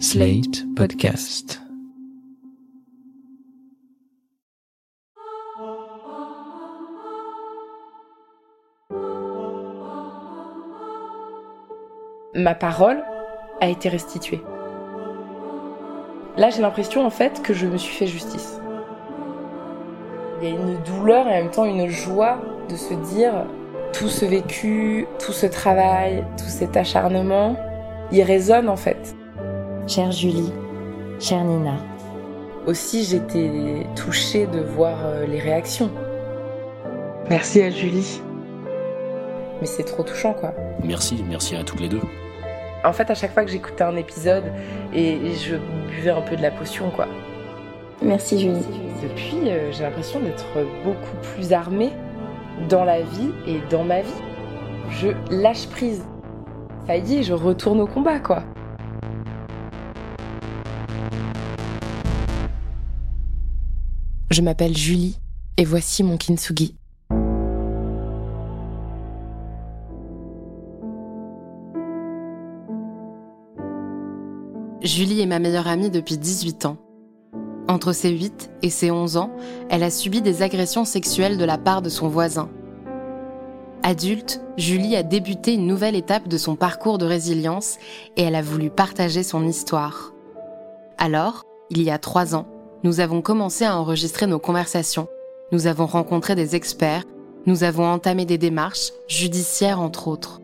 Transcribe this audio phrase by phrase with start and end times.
[0.00, 1.60] Slate Podcast.
[12.34, 13.04] Ma parole
[13.60, 14.42] a été restituée.
[16.36, 18.60] Là, j'ai l'impression en fait que je me suis fait justice.
[20.42, 23.46] Il y a une douleur et en même temps une joie de se dire
[23.92, 27.56] tout ce vécu, tout ce travail, tout cet acharnement,
[28.10, 29.14] il résonne en fait.
[29.86, 30.50] Chère Julie,
[31.20, 31.74] chère Nina.
[32.66, 35.90] Aussi, j'étais touchée de voir euh, les réactions.
[37.28, 38.22] Merci à Julie.
[39.60, 40.54] Mais c'est trop touchant quoi.
[40.82, 42.00] Merci, merci à toutes les deux.
[42.82, 44.44] En fait, à chaque fois que j'écoutais un épisode
[44.94, 45.56] et je
[45.90, 47.06] buvais un peu de la potion quoi.
[48.00, 48.64] Merci Julie.
[49.02, 50.46] Depuis, euh, j'ai l'impression d'être
[50.82, 51.92] beaucoup plus armée
[52.70, 54.22] dans la vie et dans ma vie.
[54.88, 56.06] Je lâche prise.
[56.86, 58.44] Ça y est, je retourne au combat, quoi.
[64.34, 65.16] Je m'appelle Julie
[65.56, 66.74] et voici mon kintsugi.
[74.82, 76.78] Julie est ma meilleure amie depuis 18 ans.
[77.68, 79.30] Entre ses 8 et ses 11 ans,
[79.70, 82.50] elle a subi des agressions sexuelles de la part de son voisin.
[83.84, 87.78] Adulte, Julie a débuté une nouvelle étape de son parcours de résilience
[88.16, 90.12] et elle a voulu partager son histoire.
[90.98, 92.48] Alors, il y a trois ans,
[92.84, 95.08] nous avons commencé à enregistrer nos conversations.
[95.52, 97.04] Nous avons rencontré des experts,
[97.46, 100.42] nous avons entamé des démarches, judiciaires entre autres.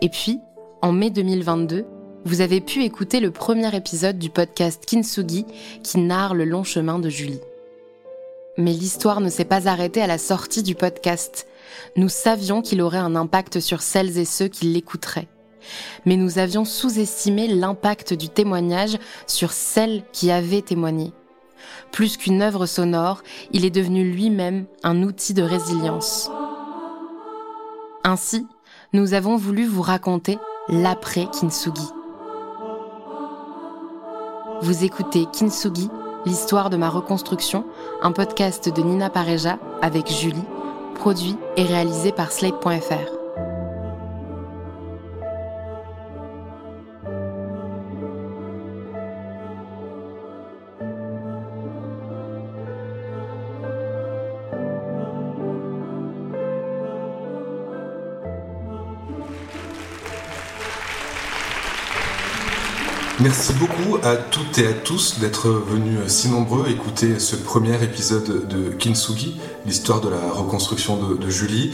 [0.00, 0.40] Et puis,
[0.80, 1.84] en mai 2022,
[2.24, 5.44] vous avez pu écouter le premier épisode du podcast Kintsugi
[5.82, 7.40] qui narre le long chemin de Julie.
[8.56, 11.46] Mais l'histoire ne s'est pas arrêtée à la sortie du podcast.
[11.96, 15.28] Nous savions qu'il aurait un impact sur celles et ceux qui l'écouteraient.
[16.04, 21.12] Mais nous avions sous-estimé l'impact du témoignage sur celles qui avaient témoigné.
[21.92, 26.30] Plus qu'une œuvre sonore, il est devenu lui-même un outil de résilience.
[28.04, 28.46] Ainsi,
[28.92, 31.88] nous avons voulu vous raconter l'après Kintsugi.
[34.62, 35.88] Vous écoutez Kintsugi,
[36.24, 37.64] l'histoire de ma reconstruction,
[38.02, 40.44] un podcast de Nina Pareja avec Julie,
[40.94, 43.25] produit et réalisé par Slate.fr.
[63.26, 68.46] Merci beaucoup à toutes et à tous d'être venus si nombreux écouter ce premier épisode
[68.46, 71.72] de Kintsugi, l'histoire de la reconstruction de, Julie.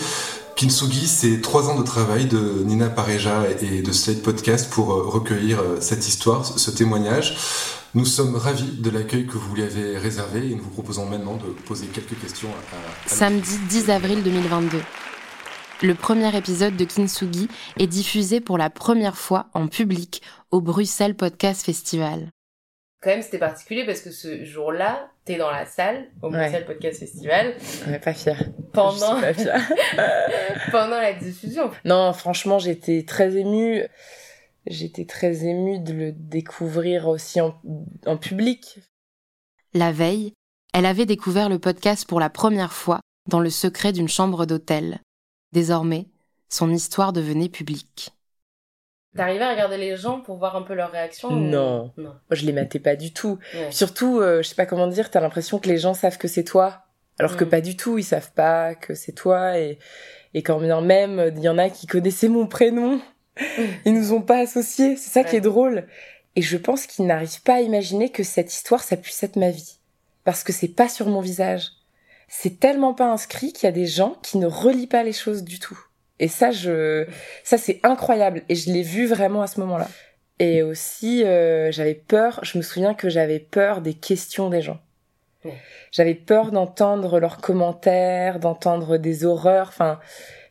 [0.57, 5.59] Kintsugi, c'est trois ans de travail de Nina Pareja et de Slate Podcast pour recueillir
[5.81, 7.37] cette histoire, ce témoignage.
[7.95, 11.37] Nous sommes ravis de l'accueil que vous lui avez réservé et nous vous proposons maintenant
[11.37, 14.79] de poser quelques questions à Samedi 10 avril 2022.
[15.83, 21.17] Le premier épisode de Kintsugi est diffusé pour la première fois en public au Bruxelles
[21.17, 22.31] Podcast Festival.
[23.01, 27.01] Quand même, c'était particulier parce que ce jour-là, t'es dans la salle au Bruxelles Podcast
[27.01, 27.55] Festival.
[27.89, 28.45] On est pas fière.
[28.73, 29.21] Pendant...
[29.21, 30.69] Je suis pas fière.
[30.71, 31.71] pendant la diffusion.
[31.85, 33.83] non, franchement, j'étais très émue.
[34.67, 37.61] J'étais très émue de le découvrir aussi en,
[38.07, 38.79] en public.
[39.75, 40.35] La veille,
[40.73, 45.01] elle avait découvert le podcast pour la première fois dans le secret d'une chambre d'hôtel.
[45.53, 46.07] Désormais,
[46.49, 48.13] son histoire devenait publique.
[49.17, 51.93] T'arrivais à regarder les gens pour voir un peu leur réaction Non.
[51.97, 52.01] ou...
[52.01, 52.09] Non.
[52.11, 53.39] Moi, je les matais pas du tout.
[53.55, 53.71] Ouais.
[53.71, 56.45] Surtout, euh, je sais pas comment dire, t'as l'impression que les gens savent que c'est
[56.45, 56.85] toi.
[57.19, 57.49] Alors que Mm.
[57.51, 59.59] pas du tout, ils savent pas que c'est toi.
[59.59, 59.79] Et,
[60.33, 63.01] et quand bien même, il y en a qui connaissaient mon prénom,
[63.85, 64.97] ils nous ont pas associés.
[64.97, 65.87] C'est ça qui est drôle.
[66.35, 69.51] Et je pense qu'ils n'arrivent pas à imaginer que cette histoire, ça puisse être ma
[69.51, 69.77] vie.
[70.25, 71.69] Parce que c'est pas sur mon visage.
[72.29, 75.43] C'est tellement pas inscrit qu'il y a des gens qui ne relient pas les choses
[75.45, 75.79] du tout.
[76.23, 77.05] Et ça, je,
[77.45, 78.43] ça c'est incroyable.
[78.49, 79.89] Et je l'ai vu vraiment à ce moment-là.
[80.39, 82.41] Et aussi, euh, j'avais peur.
[82.43, 84.81] Je me souviens que j'avais peur des questions des gens.
[85.45, 85.55] Ouais.
[85.91, 89.69] J'avais peur d'entendre leurs commentaires, d'entendre des horreurs.
[89.69, 89.99] Enfin,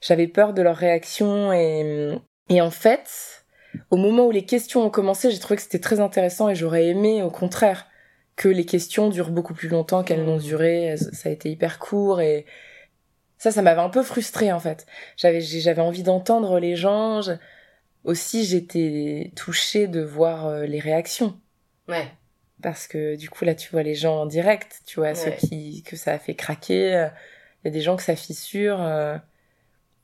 [0.01, 1.51] j'avais peur de leurs réactions.
[1.53, 2.12] Et,
[2.50, 3.44] et en fait,
[3.89, 6.88] au moment où les questions ont commencé, j'ai trouvé que c'était très intéressant et j'aurais
[6.88, 7.88] aimé, au contraire,
[8.35, 10.83] que les questions durent beaucoup plus longtemps qu'elles n'ont duré.
[10.83, 12.45] Elles- Ça a été hyper court et
[13.41, 14.85] ça, ça m'avait un peu frustrée en fait.
[15.17, 17.21] J'avais, j'avais envie d'entendre les gens.
[17.23, 17.31] Je-
[18.03, 21.39] Aussi, j'étais touchée de voir euh, les réactions
[21.88, 22.07] Ouais.
[22.61, 25.83] parce que du coup là, tu vois les gens en direct, tu vois ceux qui
[25.83, 27.09] que ça a fait craquer.
[27.63, 28.81] Il y a des gens que ça fissure.
[28.81, 29.17] euh,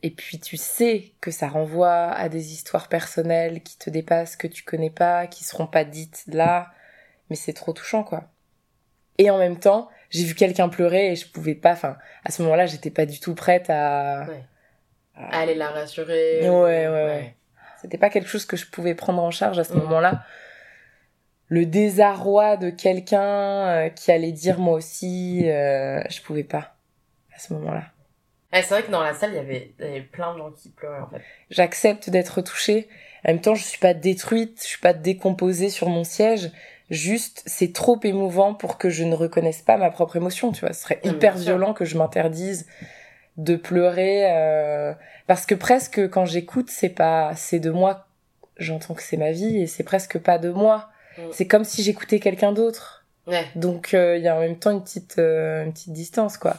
[0.04, 4.48] et puis tu sais que ça renvoie à des histoires personnelles qui te dépassent, que
[4.48, 6.72] tu connais pas, qui seront pas dites là,
[7.30, 8.30] mais c'est trop touchant quoi.
[9.18, 12.42] Et en même temps, j'ai vu quelqu'un pleurer et je pouvais pas, enfin, à ce
[12.44, 14.26] moment-là, j'étais pas du tout prête à...
[14.28, 14.44] Ouais.
[15.16, 15.40] à...
[15.42, 16.42] aller la rassurer.
[16.50, 17.36] Ouais, ouais, ouais.
[17.82, 20.24] C'était pas quelque chose que je pouvais prendre en charge à ce moment-là.
[21.50, 26.76] Le désarroi de quelqu'un euh, qui allait dire moi aussi, euh, je pouvais pas
[27.34, 27.84] à ce moment-là.
[28.52, 30.52] c'est vrai que dans la salle, il y, avait, il y avait plein de gens
[30.52, 31.22] qui pleuraient en fait.
[31.50, 32.90] J'accepte d'être touchée.
[33.24, 36.52] En même temps, je suis pas détruite, je suis pas décomposée sur mon siège.
[36.90, 40.74] Juste, c'est trop émouvant pour que je ne reconnaisse pas ma propre émotion, tu vois.
[40.74, 42.66] Ce serait hyper violent que je m'interdise
[43.36, 44.94] de pleurer euh,
[45.28, 48.08] parce que presque quand j'écoute, c'est pas c'est de moi.
[48.58, 50.90] J'entends que c'est ma vie et c'est presque pas de moi.
[51.18, 51.22] Mm.
[51.34, 53.06] C'est comme si j'écoutais quelqu'un d'autre.
[53.28, 53.46] Ouais.
[53.56, 56.58] Donc il euh, y a en même temps une petite euh, une petite distance quoi.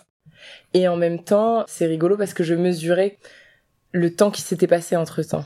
[0.74, 3.16] Et en même temps, c'est rigolo parce que je mesurais
[3.92, 5.44] le temps qui s'était passé entre temps.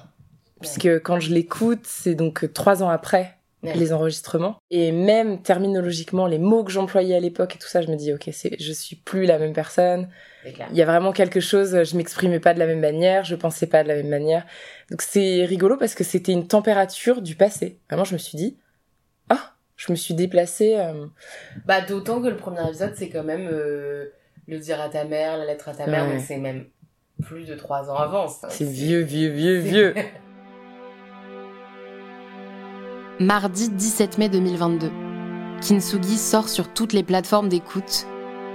[0.60, 4.58] Puisque quand je l'écoute, c'est donc trois ans après les enregistrements.
[4.70, 8.12] Et même terminologiquement, les mots que j'employais à l'époque et tout ça, je me dis,
[8.12, 10.08] ok, je suis plus la même personne.
[10.44, 13.66] Il y a vraiment quelque chose, je m'exprimais pas de la même manière, je pensais
[13.66, 14.44] pas de la même manière.
[14.90, 17.78] Donc c'est rigolo parce que c'était une température du passé.
[17.88, 18.58] Vraiment, je me suis dit,
[19.28, 20.74] ah, je me suis déplacée.
[20.76, 21.06] Euh,
[21.64, 24.12] bah, d'autant que le premier épisode, c'est quand même euh,
[24.48, 26.66] le dire à ta mère, la lettre à ta mère, donc c'est même
[27.22, 28.26] plus de trois ans avant.
[28.26, 29.94] C'est vieux, vieux, vieux, vieux.
[33.22, 34.90] Mardi 17 mai 2022.
[35.60, 38.08] Kintsugi sort sur toutes les plateformes d'écoute.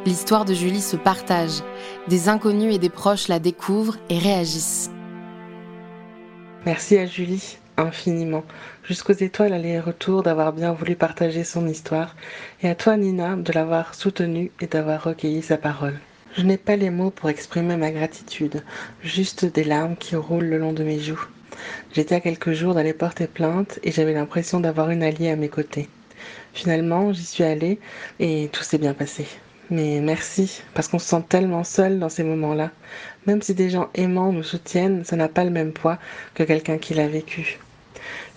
[0.05, 1.63] L'histoire de Julie se partage.
[2.09, 4.91] Des inconnus et des proches la découvrent et réagissent.
[6.65, 8.43] Merci à Julie, infiniment,
[8.83, 12.13] jusqu'aux étoiles aller-retour d'avoir bien voulu partager son histoire,
[12.61, 15.97] et à toi Nina de l'avoir soutenue et d'avoir recueilli sa parole.
[16.35, 18.65] Je n'ai pas les mots pour exprimer ma gratitude,
[19.01, 21.25] juste des larmes qui roulent le long de mes joues.
[21.93, 25.49] J'étais à quelques jours d'aller porter plainte et j'avais l'impression d'avoir une alliée à mes
[25.49, 25.89] côtés.
[26.53, 27.79] Finalement, j'y suis allée
[28.19, 29.27] et tout s'est bien passé.
[29.69, 32.71] Mais merci, parce qu'on se sent tellement seul dans ces moments-là.
[33.25, 35.97] Même si des gens aimants nous soutiennent, ça n'a pas le même poids
[36.35, 37.59] que quelqu'un qui l'a vécu.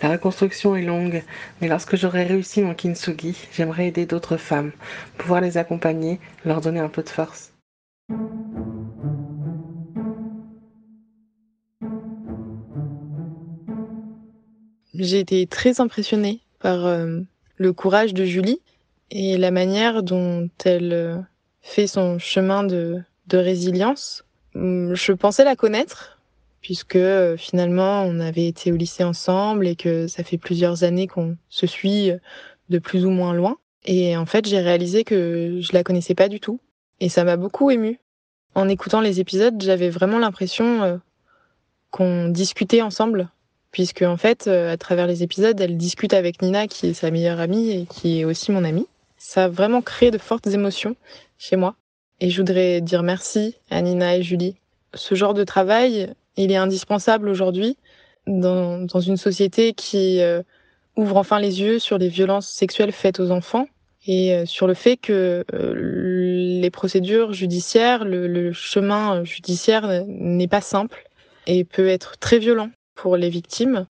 [0.03, 1.23] La reconstruction est longue,
[1.61, 4.73] mais lorsque j'aurai réussi mon kintsugi, j'aimerais aider d'autres femmes,
[5.19, 7.53] pouvoir les accompagner, leur donner un peu de force.
[15.03, 17.21] J'ai été très impressionnée par euh,
[17.57, 18.61] le courage de Julie
[19.11, 21.17] et la manière dont elle euh,
[21.63, 23.03] fait son chemin de,
[23.33, 24.25] résilience.
[24.55, 26.21] Hum, je pensais la connaître,
[26.61, 31.07] puisque euh, finalement on avait été au lycée ensemble et que ça fait plusieurs années
[31.07, 32.11] qu'on se suit
[32.69, 33.57] de plus ou moins loin.
[33.87, 36.61] Et en fait, j'ai réalisé que je la connaissais pas du tout.
[37.01, 38.01] Et ça m'a beaucoup émue.
[38.55, 41.01] En écoutant les épisodes, j'avais vraiment l'impression
[41.91, 43.31] qu'on discutait ensemble
[43.73, 47.11] puisque en fait, euh, à travers les épisodes, elle discute avec Nina, qui est sa
[47.11, 48.87] meilleure amie et qui est aussi mon amie.
[49.17, 50.97] Ça a vraiment créé de fortes émotions
[51.39, 51.77] chez moi.
[52.21, 54.57] Et je voudrais dire merci à Nina et Julie.
[54.95, 57.77] Ce genre de travail, il est indispensable aujourd'hui
[58.27, 60.43] dans, dans, une société qui euh,
[60.97, 63.67] ouvre enfin les yeux sur les violences sexuelles faites aux enfants
[64.07, 70.61] et euh, sur le fait que les procédures judiciaires, le, le chemin judiciaire n'est pas
[70.61, 71.09] simple
[71.47, 72.71] et peut être très violent
[73.01, 73.87] pour les victimes.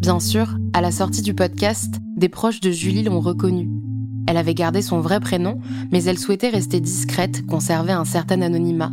[0.00, 3.68] Bien sûr, à la sortie du podcast, des proches de Julie l'ont reconnue.
[4.28, 5.58] Elle avait gardé son vrai prénom,
[5.90, 8.92] mais elle souhaitait rester discrète, conserver un certain anonymat.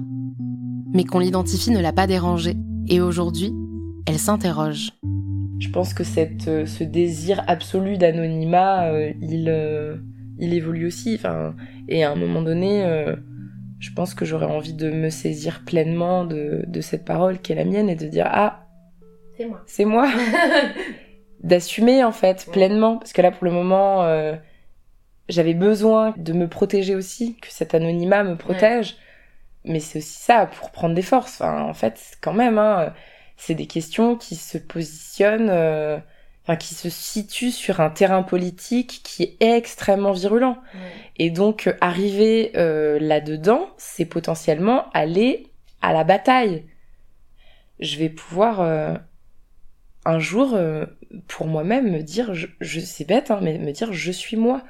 [0.94, 3.54] Mais qu'on l'identifie ne l'a pas dérangée, et aujourd'hui,
[4.08, 4.94] elle s'interroge.
[5.60, 9.98] Je pense que cette, euh, ce désir absolu d'anonymat, euh, il, euh,
[10.40, 11.14] il évolue aussi.
[11.16, 11.56] Enfin,
[11.88, 12.84] et à un moment donné,
[13.84, 17.56] je pense que j'aurais envie de me saisir pleinement de, de, cette parole qui est
[17.56, 18.66] la mienne et de dire ah
[19.38, 19.64] c'est moi.
[19.66, 20.10] c'est moi.
[21.42, 22.98] D'assumer en fait pleinement.
[22.98, 24.36] Parce que là pour le moment euh,
[25.28, 28.96] j'avais besoin de me protéger aussi que cet anonymat me protège.
[29.66, 31.42] Mais c'est aussi ça pour prendre des forces.
[31.42, 32.94] Enfin en fait quand même hein,
[33.36, 35.98] c'est des questions qui se positionnent euh,
[36.44, 40.58] enfin qui se situe sur un terrain politique qui est extrêmement virulent.
[41.18, 45.48] Et donc euh, arriver euh, là-dedans, c'est potentiellement aller
[45.82, 46.66] à la bataille.
[47.80, 48.96] Je vais pouvoir euh,
[50.06, 50.60] un jour,
[51.28, 54.64] pour moi-même, me dire, je, je c'est bête, hein, mais me dire, je suis moi.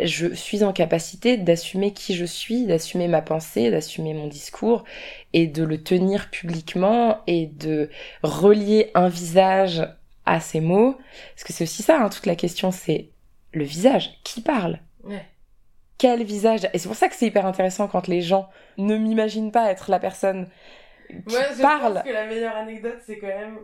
[0.00, 4.84] Je suis en capacité d'assumer qui je suis, d'assumer ma pensée, d'assumer mon discours
[5.32, 7.90] et de le tenir publiquement et de
[8.22, 9.82] relier un visage
[10.26, 10.96] à ces mots.
[11.34, 13.10] Parce que c'est aussi ça, hein, toute la question, c'est
[13.52, 14.20] le visage.
[14.24, 14.78] Qui parle?
[15.98, 16.68] Quel visage?
[16.72, 19.90] Et c'est pour ça que c'est hyper intéressant quand les gens ne m'imaginent pas être
[19.90, 20.48] la personne
[21.08, 21.94] qui Moi, je parle.
[21.94, 23.58] pense que la meilleure anecdote, c'est quand même,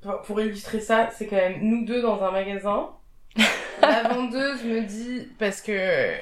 [0.00, 2.90] pour- pour illustrer ça, c'est quand même nous deux dans un magasin.
[3.82, 6.12] la vendeuse me dit, parce que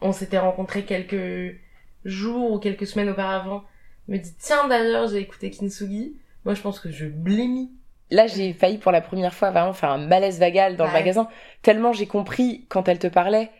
[0.00, 1.56] on s'était rencontrés quelques
[2.04, 3.64] jours ou quelques semaines auparavant,
[4.08, 6.16] me dit, tiens d'ailleurs, j'ai écouté Kintsugi.
[6.44, 7.72] Moi, je pense que je blémis.
[8.12, 11.28] Là, j'ai failli pour la première fois vraiment faire un malaise vagal dans le magasin,
[11.62, 13.50] tellement j'ai compris quand elle te parlait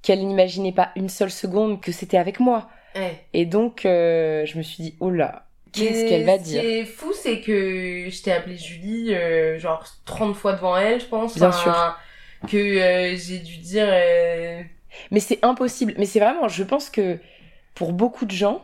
[0.00, 2.70] qu'elle n'imaginait pas une seule seconde que c'était avec moi.
[2.94, 3.22] Ouais.
[3.34, 6.66] Et donc, euh, je me suis dit, oh là, qu'est-ce qu'elle va Ce dire qui
[6.66, 11.06] est fou, c'est que je t'ai appelé Julie, euh, genre 30 fois devant elle, je
[11.06, 11.36] pense.
[11.36, 11.50] Bien
[12.48, 13.88] Que euh, j'ai dû dire.
[15.10, 15.92] Mais c'est impossible.
[15.98, 17.18] Mais c'est vraiment, je pense que
[17.74, 18.62] pour beaucoup de gens,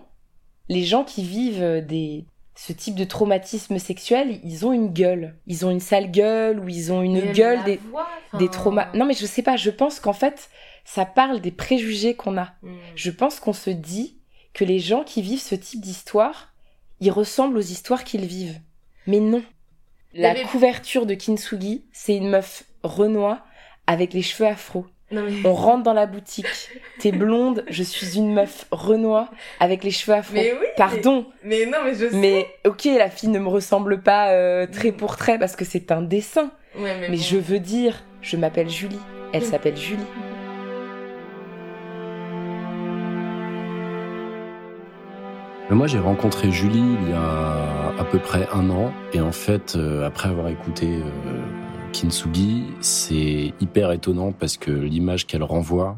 [0.70, 2.24] les gens qui vivent des
[2.56, 5.36] ce type de traumatisme sexuel, ils ont une gueule.
[5.46, 8.08] Ils ont une sale gueule ou ils ont une mais gueule des, voix,
[8.38, 8.88] des traumas.
[8.94, 10.48] Non, mais je sais pas, je pense qu'en fait,
[10.84, 12.52] ça parle des préjugés qu'on a.
[12.62, 12.76] hmm.
[12.94, 14.18] Je pense qu'on se dit
[14.52, 16.54] que les gens qui vivent ce type d'histoire,
[17.00, 18.60] ils ressemblent aux histoires qu'ils vivent.
[19.06, 19.42] Mais non.
[20.12, 23.40] La Mais- couverture de Kintsugi, c'est une meuf renois
[23.88, 24.86] avec les cheveux afro.
[25.14, 25.32] Non, mais...
[25.48, 26.46] On rentre dans la boutique.
[26.98, 29.28] T'es blonde, je suis une meuf renois
[29.60, 30.34] avec les cheveux afro.
[30.34, 30.66] mais oui.
[30.76, 32.16] Pardon, Mais, mais non, mais je sais.
[32.16, 35.92] mais ok, la fille ne me ressemble pas euh, trait pour trait parce que c'est
[35.92, 36.50] un dessin.
[36.76, 37.22] Ouais, mais Mais bon.
[37.22, 38.98] je veux dire, je m'appelle Julie.
[39.32, 40.02] Elle s'appelle Julie.
[45.70, 48.92] Moi, j'ai rencontré Julie il y a à peu près un an.
[49.12, 51.40] Et en fait, euh, après avoir écouté euh,
[51.94, 55.96] Kintsugi, c'est hyper étonnant parce que l'image qu'elle renvoie,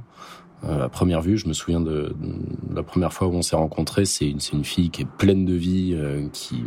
[0.65, 3.57] euh, à première vue, je me souviens de, de la première fois où on s'est
[3.57, 6.65] rencontrés, c'est une, une fille qui est pleine de vie, euh, qui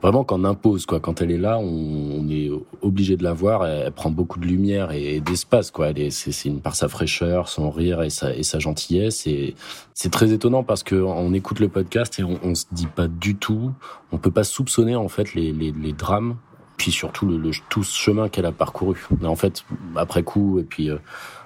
[0.00, 0.98] vraiment qu'en impose quoi.
[0.98, 3.66] Quand elle est là, on, on est obligé de la voir.
[3.66, 5.90] Elle, prend beaucoup de lumière et, d'espace quoi.
[5.90, 9.26] Elle est, c'est une par sa fraîcheur, son rire et sa, et sa gentillesse.
[9.26, 9.54] Et
[9.92, 13.08] c'est très étonnant parce que on écoute le podcast et on, on se dit pas
[13.08, 13.72] du tout,
[14.10, 16.36] on peut pas soupçonner en fait les, les, les drames,
[16.76, 19.06] puis surtout le, le- tout ce chemin qu'elle a parcouru.
[19.20, 19.64] Mais en fait,
[19.96, 20.98] après coup et puis euh,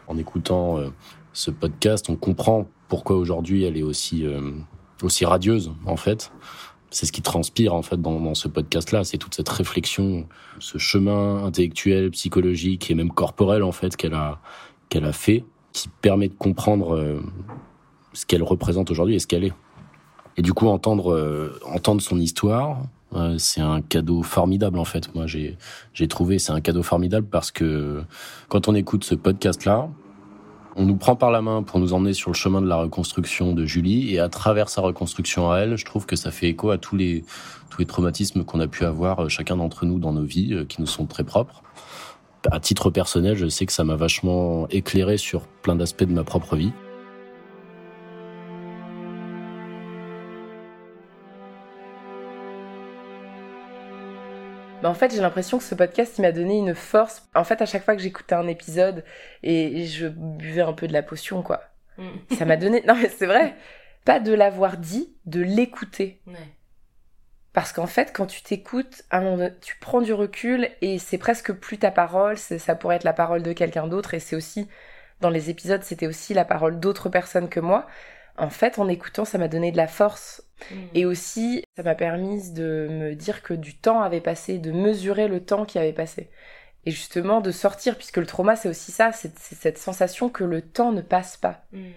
[0.07, 0.89] en écoutant euh,
[1.33, 4.53] ce podcast, on comprend pourquoi aujourd'hui elle est aussi euh,
[5.03, 6.33] aussi radieuse en fait.
[6.91, 10.27] C'est ce qui transpire en fait dans, dans ce podcast-là, c'est toute cette réflexion,
[10.59, 14.41] ce chemin intellectuel, psychologique et même corporel en fait qu'elle a
[14.89, 15.45] qu'elle a fait,
[15.75, 17.21] qui permet de comprendre euh,
[18.15, 19.53] ce qu'elle représente aujourd'hui et ce qu'elle est.
[20.39, 22.81] Et du coup, entendre euh, entendre son histoire,
[23.39, 25.15] c'est un cadeau formidable en fait.
[25.15, 25.57] Moi, j'ai
[25.95, 28.03] j'ai trouvé c'est un cadeau formidable parce que
[28.49, 29.89] quand on écoute ce podcast-là,
[30.77, 33.53] on nous prend par la main pour nous emmener sur le chemin de la reconstruction
[33.53, 36.71] de Julie et à travers sa reconstruction à elle, je trouve que ça fait écho
[36.71, 37.25] à tous les
[37.71, 40.65] tous les traumatismes qu'on a pu avoir euh, chacun d'entre nous dans nos vies euh,
[40.65, 41.63] qui nous sont très propres.
[42.51, 46.25] À titre personnel, je sais que ça m'a vachement éclairé sur plein d'aspects de ma
[46.25, 46.73] propre vie.
[54.83, 57.29] Bah, en fait, j'ai l'impression que ce podcast, il m'a donné une force.
[57.35, 59.05] En fait, à chaque fois que j'écoutais un épisode
[59.43, 61.63] et je buvais un peu de la potion, quoi.
[61.97, 62.11] Hmm.
[62.37, 62.83] Ça m'a donné.
[62.87, 63.57] Non, mais c'est vrai.
[64.05, 66.21] Pas de l'avoir dit, de l'écouter.
[66.27, 66.35] Ouais.
[67.53, 69.03] Parce qu'en fait, quand tu t'écoutes,
[69.61, 73.43] tu prends du recul et c'est presque plus ta parole, ça pourrait être la parole
[73.43, 74.69] de quelqu'un d'autre et c'est aussi,
[75.21, 77.89] dans les épisodes, c'était aussi la parole d'autres personnes que moi.
[78.37, 80.45] En fait, en écoutant, ça m'a donné de la force
[80.95, 85.29] Et aussi, ça m'a permis de me dire que du temps avait passé, de mesurer
[85.29, 86.31] le temps qui avait passé.
[86.87, 90.63] Et justement, de sortir, puisque le trauma, c'est aussi ça, c'est cette sensation que le
[90.63, 91.63] temps ne passe pas.
[91.73, 91.91] Hmm.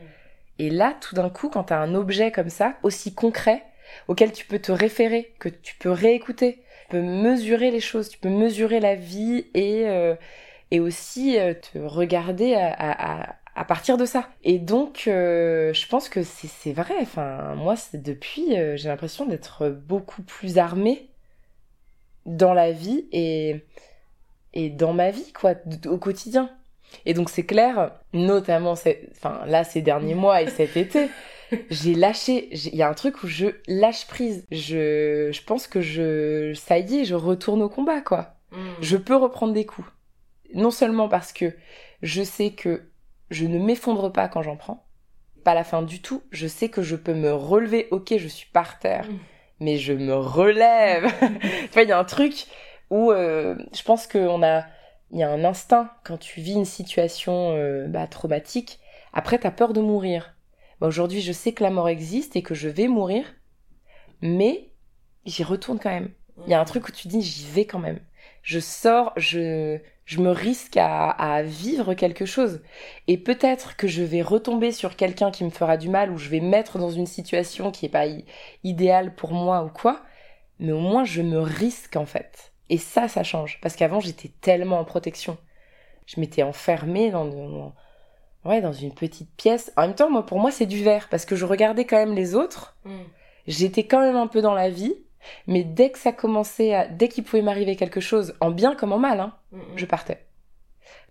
[0.60, 3.64] Et là, tout d'un coup, quand tu as un objet comme ça, aussi concret,
[4.08, 8.20] auquel tu peux te référer, que tu peux réécouter, tu peux mesurer les choses, tu
[8.20, 10.16] peux mesurer la vie et, euh,
[10.72, 14.30] et aussi euh, te regarder à, à- à- à partir de ça.
[14.44, 16.96] Et donc, euh, je pense que c'est vrai.
[17.02, 21.10] Enfin, moi, depuis, euh, j'ai l'impression d'être beaucoup plus armée
[22.26, 23.66] dans la vie et,
[24.54, 25.56] et dans ma vie, quoi,
[25.86, 26.50] au quotidien.
[27.06, 31.10] Et donc, c'est clair, notamment, enfin, là, ces derniers mois et cet été,
[31.70, 32.50] j'ai lâché.
[32.52, 34.46] Il y a un truc où je lâche prise.
[34.52, 38.36] Je, je pense que je, ça y est, je retourne au combat, quoi.
[38.52, 38.74] Hmm.
[38.82, 39.88] Je peux reprendre des coups.
[40.54, 41.54] Non seulement parce que
[42.02, 42.91] je sais que
[43.32, 44.86] je ne m'effondre pas quand j'en prends,
[45.44, 46.22] pas la fin du tout.
[46.32, 47.88] Je sais que je peux me relever.
[47.90, 49.18] Ok, je suis par terre, Mm.
[49.60, 51.06] mais je me relève.
[51.74, 52.46] vois, il y a un truc
[52.92, 54.66] où euh, je pense qu'on a,
[55.12, 58.80] il y a un instinct quand tu vis une situation euh, bah, traumatique.
[59.14, 60.36] Après, t'as peur de mourir.
[60.80, 63.26] Bah, Aujourd'hui, je sais que la mort existe et que je vais mourir,
[64.22, 64.70] mais
[65.26, 66.12] j'y retourne quand même.
[66.46, 68.00] Il y a un truc où tu dis j'y vais quand même.
[68.42, 69.78] Je sors, je
[70.12, 72.62] je me risque à, à vivre quelque chose.
[73.08, 76.28] Et peut-être que je vais retomber sur quelqu'un qui me fera du mal ou je
[76.28, 78.08] vais mettre dans une situation qui est pas
[78.66, 80.02] idéale pour moi ou quoi.
[80.60, 82.52] Mais au moins, je me risque en fait.
[82.70, 83.60] Et ça, ça change.
[83.62, 85.38] Parce qu'avant, j'étais tellement en protection.
[86.08, 87.74] Je m'étais enfermée dans, dans-
[88.44, 89.72] ouais, dans une petite pièce.
[89.78, 91.08] En même temps, moi, pour moi, c'est du verre.
[91.10, 92.76] Parce que je regardais quand même les autres.
[92.84, 93.00] Mm.
[93.48, 94.94] J'étais quand même un peu dans la vie.
[95.48, 98.94] Mais dès que ça commençait à, dès qu'il pouvait m'arriver quelque chose, en bien comme
[98.94, 99.34] en mal, hein,
[99.76, 100.26] je partais.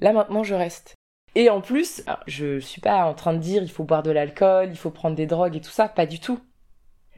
[0.01, 0.95] Là maintenant, je reste.
[1.37, 4.11] Et en plus, alors, je suis pas en train de dire il faut boire de
[4.11, 6.41] l'alcool, il faut prendre des drogues et tout ça, pas du tout.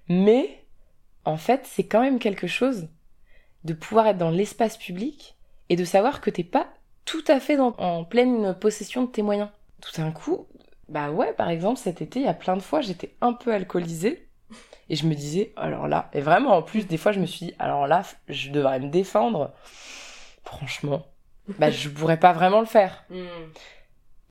[0.08, 0.64] Mais
[1.24, 2.88] en fait, c'est quand même quelque chose
[3.64, 5.36] de pouvoir être dans l'espace public
[5.68, 6.66] et de savoir que t'es pas
[7.04, 9.48] tout à fait dans- en pleine possession de tes moyens.
[9.80, 10.46] Tout d'un coup,
[10.88, 13.52] bah ouais, par exemple, cet été, il y a plein de fois, j'étais un peu
[13.52, 14.28] alcoolisée.
[14.88, 17.46] Et je me disais, alors là, et vraiment en plus, des fois, je me suis
[17.46, 19.52] dit, alors là, je devrais me défendre.
[20.44, 21.06] Franchement,
[21.58, 23.04] bah je pourrais pas vraiment le faire.
[23.10, 23.26] Mm.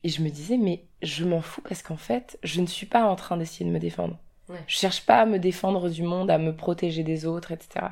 [0.03, 3.03] Et je me disais, mais je m'en fous parce qu'en fait, je ne suis pas
[3.03, 4.17] en train d'essayer de me défendre.
[4.49, 4.63] Ouais.
[4.65, 7.85] Je cherche pas à me défendre du monde, à me protéger des autres, etc.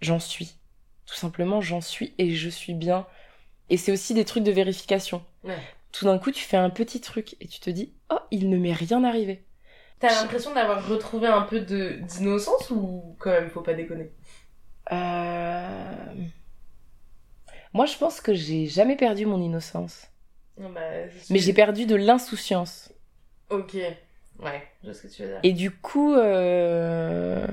[0.00, 0.56] J'en suis.
[1.06, 3.06] Tout simplement, j'en suis et je suis bien.
[3.70, 5.24] Et c'est aussi des trucs de vérification.
[5.44, 5.56] Ouais.
[5.92, 8.56] Tout d'un coup, tu fais un petit truc et tu te dis, oh, il ne
[8.56, 9.44] m'est rien arrivé.
[9.98, 14.12] T'as l'impression d'avoir retrouvé un peu de d'innocence ou quand même faut pas déconner?
[14.92, 16.14] Euh...
[17.72, 20.06] Moi, je pense que j'ai jamais perdu mon innocence.
[20.56, 20.80] Bah,
[21.30, 22.92] Mais j'ai perdu de l'insouciance.
[23.50, 23.74] Ok.
[24.38, 25.40] Ouais, je sais ce que tu veux dire.
[25.42, 27.46] Et du coup, euh...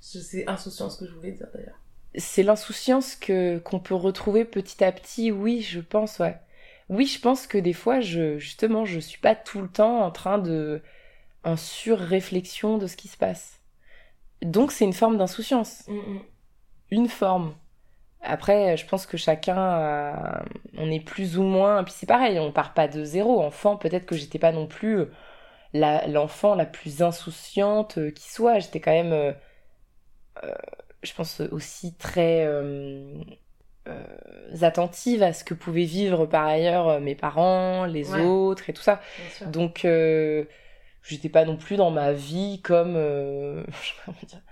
[0.00, 1.80] Je sais insouciance que je voulais dire d'ailleurs.
[2.14, 5.30] c'est l'insouciance que qu'on peut retrouver petit à petit.
[5.32, 6.38] Oui, je pense, ouais.
[6.88, 10.10] Oui, je pense que des fois, je justement, je suis pas tout le temps en
[10.10, 10.82] train de
[11.48, 13.60] en sur-réflexion de ce qui se passe.
[14.42, 16.20] Donc, c'est une forme d'insouciance, Mm, mm.
[16.92, 17.54] une forme.
[18.22, 20.44] Après, je pense que chacun, a-
[20.76, 21.84] on est plus ou moins.
[21.84, 23.40] Puis c'est pareil, on part pas de zéro.
[23.42, 25.04] Enfant, peut-être que j'étais pas non plus
[25.74, 28.58] la- l'enfant la plus insouciante euh, qui soit.
[28.60, 29.32] J'étais quand même, euh,
[30.44, 30.54] euh,
[31.02, 33.14] je pense aussi très euh,
[33.88, 34.04] euh,
[34.62, 38.20] attentive à ce que pouvaient vivre par ailleurs euh, mes parents, les Ouais.
[38.22, 39.00] autres et tout ça.
[39.46, 40.44] Donc, euh,
[41.08, 44.42] j'étais pas non plus dans ma vie comme, euh, je sais pas comment dire,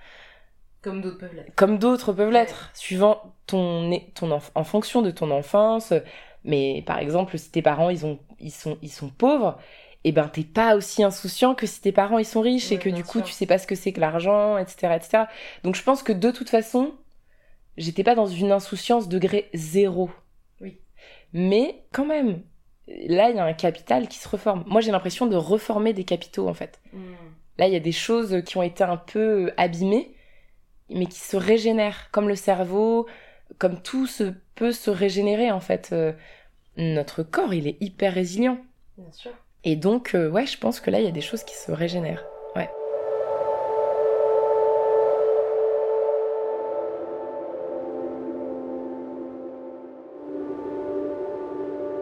[0.82, 1.52] Comme d'autres peuvent l'être.
[1.54, 5.92] comme d'autres peuvent l'être, suivant ton, ton enf- en fonction de ton enfance.
[6.44, 9.58] Mais par exemple, si tes parents ils ont, ils sont, ils sont pauvres,
[10.04, 12.88] et ben t'es pas aussi insouciant que si tes parents ils sont riches et que
[12.90, 13.24] du coup sûr.
[13.26, 15.28] tu sais pas ce que c'est que l'argent, etc., etc.
[15.64, 16.94] Donc je pense que de toute façon,
[17.76, 20.10] j'étais pas dans une insouciance degré zéro.
[20.60, 20.80] Oui.
[21.32, 22.42] Mais quand même,
[22.88, 24.64] là il y a un capital qui se reforme.
[24.66, 26.80] Moi j'ai l'impression de reformer des capitaux en fait.
[26.92, 27.14] Mm.
[27.58, 30.14] Là, il y a des choses qui ont été un peu abîmées,
[30.90, 33.06] mais qui se régénèrent, comme le cerveau,
[33.58, 35.90] comme tout se peut se régénérer en fait.
[35.92, 36.12] Euh,
[36.76, 38.58] notre corps, il est hyper résilient.
[38.98, 39.30] Bien sûr.
[39.64, 41.72] Et donc, euh, ouais, je pense que là, il y a des choses qui se
[41.72, 42.24] régénèrent.
[42.54, 42.68] Ouais.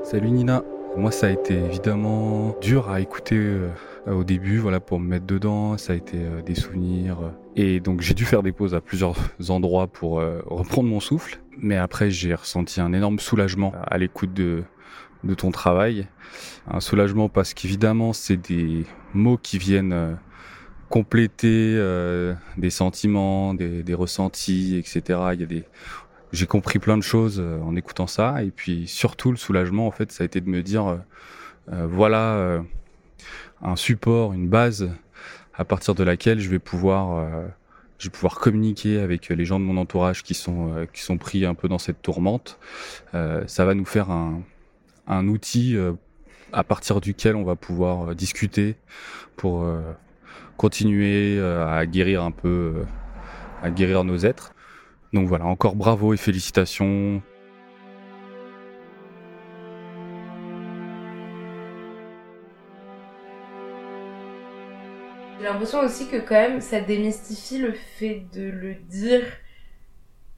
[0.03, 0.63] Salut Nina.
[0.97, 3.69] Moi, ça a été évidemment dur à écouter euh,
[4.07, 5.77] au début, voilà, pour me mettre dedans.
[5.77, 7.19] Ça a été euh, des souvenirs.
[7.21, 9.17] euh, Et donc, j'ai dû faire des pauses à plusieurs
[9.49, 11.41] endroits pour reprendre mon souffle.
[11.59, 14.63] Mais après, j'ai ressenti un énorme soulagement à l'écoute de,
[15.37, 16.07] ton travail.
[16.69, 20.17] Un soulagement parce qu'évidemment, c'est des mots qui viennent
[20.91, 21.77] compléter
[22.57, 25.21] des sentiments, des, des ressentis, etc.
[25.33, 25.65] Il y a des,
[26.35, 28.43] j'ai compris plein de choses euh, en écoutant ça.
[28.43, 30.97] Et puis surtout le soulagement en fait ça a été de me dire euh,
[31.73, 32.63] euh, voilà
[33.63, 34.91] un support une base
[35.55, 37.27] à partir de laquelle je vais pouvoir
[37.99, 41.47] je vais pouvoir communiquer avec les gens de mon entourage qui sont qui sont pris
[41.47, 42.59] un peu dans cette tourmente.
[43.13, 44.43] Ça va nous faire un
[45.07, 45.79] un outil
[46.53, 48.77] à partir duquel on va pouvoir discuter
[49.37, 49.67] pour
[50.59, 52.85] continuer à guérir un peu
[53.63, 54.55] à guérir nos êtres
[55.15, 57.23] donc voilà, encore bravo et félicitations.
[65.39, 69.23] J'ai l'impression aussi que quand même ça démystifie le fait de le dire.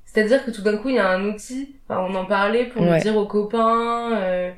[0.04, 2.82] C'est-à-dire que tout d'un coup il y a un outil, enfin, on en parlait pour
[2.82, 2.96] Ouais.
[2.96, 4.52] le dire aux copains, euh,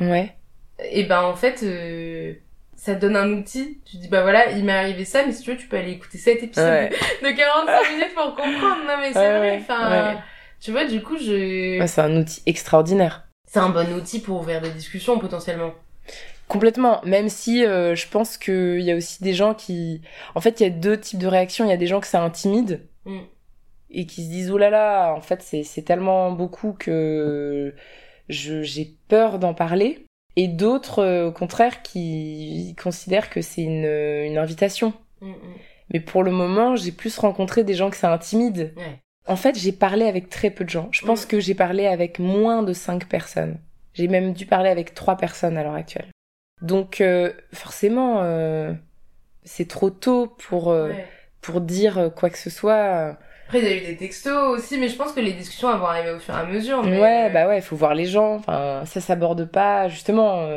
[0.00, 0.36] Ouais.
[0.78, 2.34] et ben en fait euh,
[2.76, 3.80] ça te donne un outil.
[3.84, 5.92] Tu dis bah voilà il m'est arrivé ça, mais si tu veux tu peux aller
[5.92, 6.90] écouter cet épisode Ouais.
[7.22, 8.84] de 45 minutes pour comprendre.
[8.86, 10.18] Non mais c'est Ouais, vrai, enfin ouais.
[10.60, 11.82] tu vois du coup je...
[11.86, 13.24] C'est un outil extraordinaire.
[13.46, 15.72] C'est un bon outil pour ouvrir des discussions potentiellement.
[16.48, 20.00] Complètement, même si euh, je pense qu'il y a aussi des gens qui...
[20.36, 21.64] En fait, il y a deux types de réactions.
[21.64, 23.20] Il y a des gens que ça intimide Mm.
[23.90, 27.74] et qui se disent, oh là là, en fait, c'est tellement beaucoup que
[28.28, 30.04] j'ai peur d'en parler,
[30.36, 34.92] et d'autres, euh, au contraire, qui considèrent que c'est une, une invitation.
[35.20, 35.34] Mm, mm.
[35.92, 38.74] Mais pour le moment, j'ai plus rencontré des gens que ça intimide.
[39.26, 40.88] En fait, j'ai parlé avec très peu de gens.
[40.92, 43.58] Je pense que j'ai parlé avec moins de cinq personnes.
[43.94, 46.10] J'ai même dû parler avec trois personnes à l'heure actuelle.
[46.62, 48.72] Donc euh, forcément, euh,
[49.44, 50.92] c'est trop tôt pour euh,
[51.40, 53.18] pour dire quoi que ce soit.
[53.46, 55.86] Après, il y a eu des textos aussi, mais je pense que les discussions vont
[55.86, 56.84] arriver au fur et à mesure.
[56.84, 58.36] Ouais, bah ouais, il faut voir les gens.
[58.36, 59.88] Enfin, ça s'aborde pas.
[59.88, 60.48] Justement,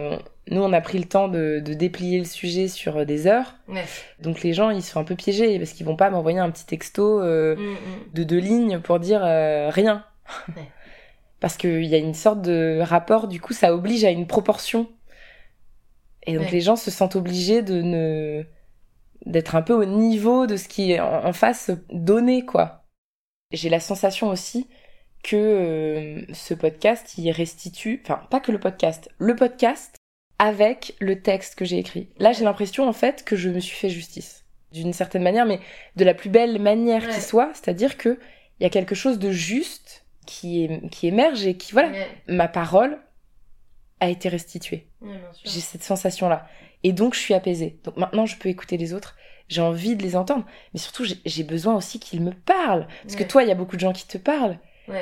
[0.47, 3.55] nous, on a pris le temps de, de déplier le sujet sur des heures.
[3.67, 3.85] Ouais.
[4.19, 6.65] Donc les gens, ils sont un peu piégés parce qu'ils vont pas m'envoyer un petit
[6.65, 7.77] texto mm, mm.
[8.13, 10.03] de deux lignes pour dire rien.
[10.47, 10.63] Ouais.
[11.39, 13.27] parce qu'il y a une sorte de rapport.
[13.27, 14.87] Du coup, ça oblige à une proportion
[16.29, 18.43] et donc les gens se sentent obligés de ne
[19.25, 22.78] d'être un peu au niveau de ce qui est en, face donné quoi.
[23.51, 24.67] J'ai la sensation aussi
[25.23, 29.95] que euh, ce podcast il restitue enfin pas que le podcast, le podcast
[30.37, 32.09] avec le texte que j'ai écrit.
[32.19, 35.59] Là, j'ai l'impression en fait que je me suis fait justice d'une certaine manière mais
[35.95, 38.19] de la plus belle manière qui soit, c'est-à-dire que
[38.59, 41.91] il y a quelque chose de juste qui est, qui émerge et qui voilà,
[42.27, 42.99] ma parole
[43.99, 44.87] a été restitué.
[45.43, 46.47] J'ai cette sensation-là.
[46.83, 47.79] Et donc, je suis apaisée.
[47.83, 49.17] Donc maintenant, je peux écouter les autres.
[49.49, 50.45] J'ai envie de les entendre.
[50.73, 52.87] Mais surtout, j'ai besoin aussi qu'ils me parlent.
[53.03, 54.57] Parce que toi, il y a beaucoup de gens qui te parlent.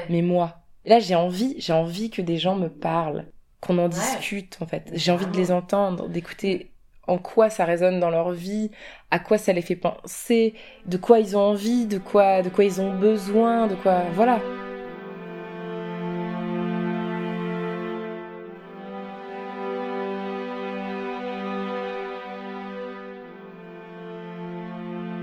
[0.09, 3.25] Mais moi, là, j'ai envie, j'ai envie que des gens me parlent.
[3.59, 4.89] Qu'on en discute, en fait.
[4.93, 6.71] J'ai envie de les entendre, d'écouter
[7.07, 8.69] en quoi ça résonne dans leur vie,
[9.11, 10.53] à quoi ça les fait penser,
[10.85, 14.41] de quoi ils ont envie, de quoi, de quoi ils ont besoin, de quoi, voilà.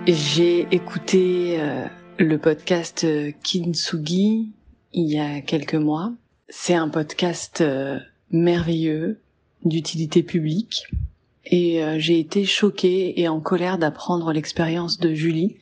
[0.06, 1.86] J'ai écouté euh,
[2.18, 4.52] le podcast euh, Kintsugi
[4.92, 6.12] il y a quelques mois.
[6.50, 7.98] C'est un podcast euh,
[8.30, 9.22] merveilleux
[9.64, 10.86] d'utilité publique
[11.46, 15.56] et j'ai été choquée et en colère d'apprendre l'expérience de Julie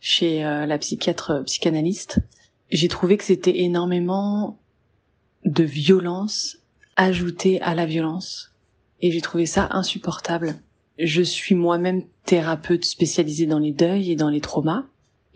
[0.00, 2.20] chez la psychiatre psychanalyste.
[2.70, 4.58] J'ai trouvé que c'était énormément
[5.44, 6.58] de violence
[6.96, 8.52] ajoutée à la violence
[9.00, 10.56] et j'ai trouvé ça insupportable.
[10.98, 14.84] Je suis moi-même thérapeute spécialisée dans les deuils et dans les traumas.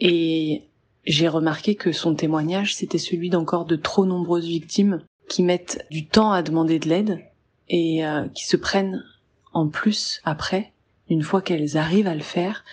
[0.00, 0.62] Et
[1.04, 6.06] j'ai remarqué que son témoignage, c'était celui d'encore de trop nombreuses victimes qui mettent du
[6.06, 7.20] temps à demander de l'aide
[7.68, 9.04] et euh, qui se prennent
[9.52, 10.72] en plus après,
[11.08, 12.64] une fois qu'elles arrivent à le faire,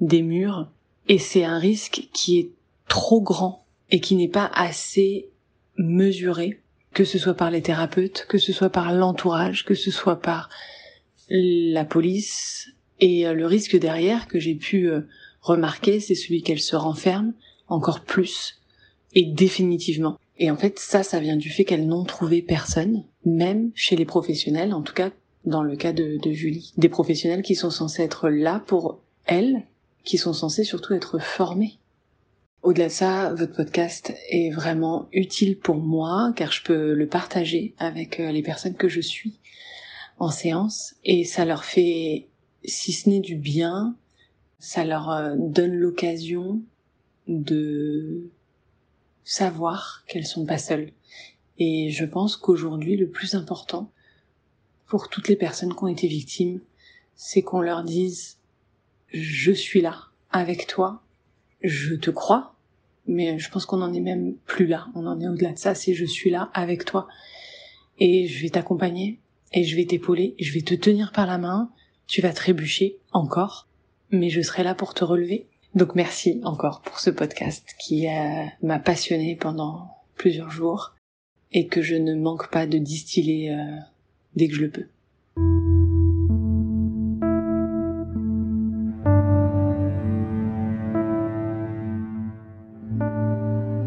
[0.00, 0.68] des murs.
[1.08, 2.50] Et c'est un risque qui est
[2.88, 5.30] trop grand et qui n'est pas assez
[5.76, 6.60] mesuré,
[6.92, 10.48] que ce soit par les thérapeutes, que ce soit par l'entourage, que ce soit par
[11.36, 12.68] la police
[13.00, 15.00] et euh, le risque derrière que j'ai pu euh,
[15.40, 17.34] remarquer, c'est celui qu'elle se renferme
[17.68, 18.60] encore plus
[19.14, 20.18] et définitivement.
[20.38, 24.04] Et en fait, ça, ça vient du fait qu'elles n'ont trouvé personne, même chez les
[24.04, 25.10] professionnels, en tout cas
[25.44, 26.72] dans le cas de, Julie.
[26.78, 29.62] Des professionnels qui sont censés être là pour elles,
[30.04, 31.78] qui sont censés surtout être formés.
[32.62, 37.74] Au-delà de ça, votre podcast est vraiment utile pour moi car je peux le partager
[37.78, 39.38] avec euh, les personnes que je suis
[40.18, 42.28] en séance et ça leur fait,
[42.64, 43.96] si ce n'est du bien,
[44.58, 46.62] ça leur euh, donne l'occasion
[47.28, 48.30] de
[49.24, 50.92] savoir qu'elles sont pas seules.
[51.58, 53.90] Et je pense qu'aujourd'hui, le plus important
[54.86, 56.60] pour toutes les personnes qui ont été victimes,
[57.14, 58.38] c'est qu'on leur dise
[59.12, 61.02] je suis là avec toi,
[61.62, 62.54] je te crois,
[63.06, 65.74] mais je pense qu'on en est même plus là, on en est au-delà de ça,
[65.74, 67.06] c'est je suis là avec toi
[67.98, 69.20] et je vais t'accompagner
[69.54, 71.70] et je vais t'épauler, je vais te tenir par la main,
[72.08, 73.68] tu vas trébucher encore,
[74.10, 75.46] mais je serai là pour te relever.
[75.76, 80.94] Donc merci encore pour ce podcast qui euh, m'a passionné pendant plusieurs jours
[81.52, 83.76] et que je ne manque pas de distiller euh,
[84.34, 84.86] dès que je le peux.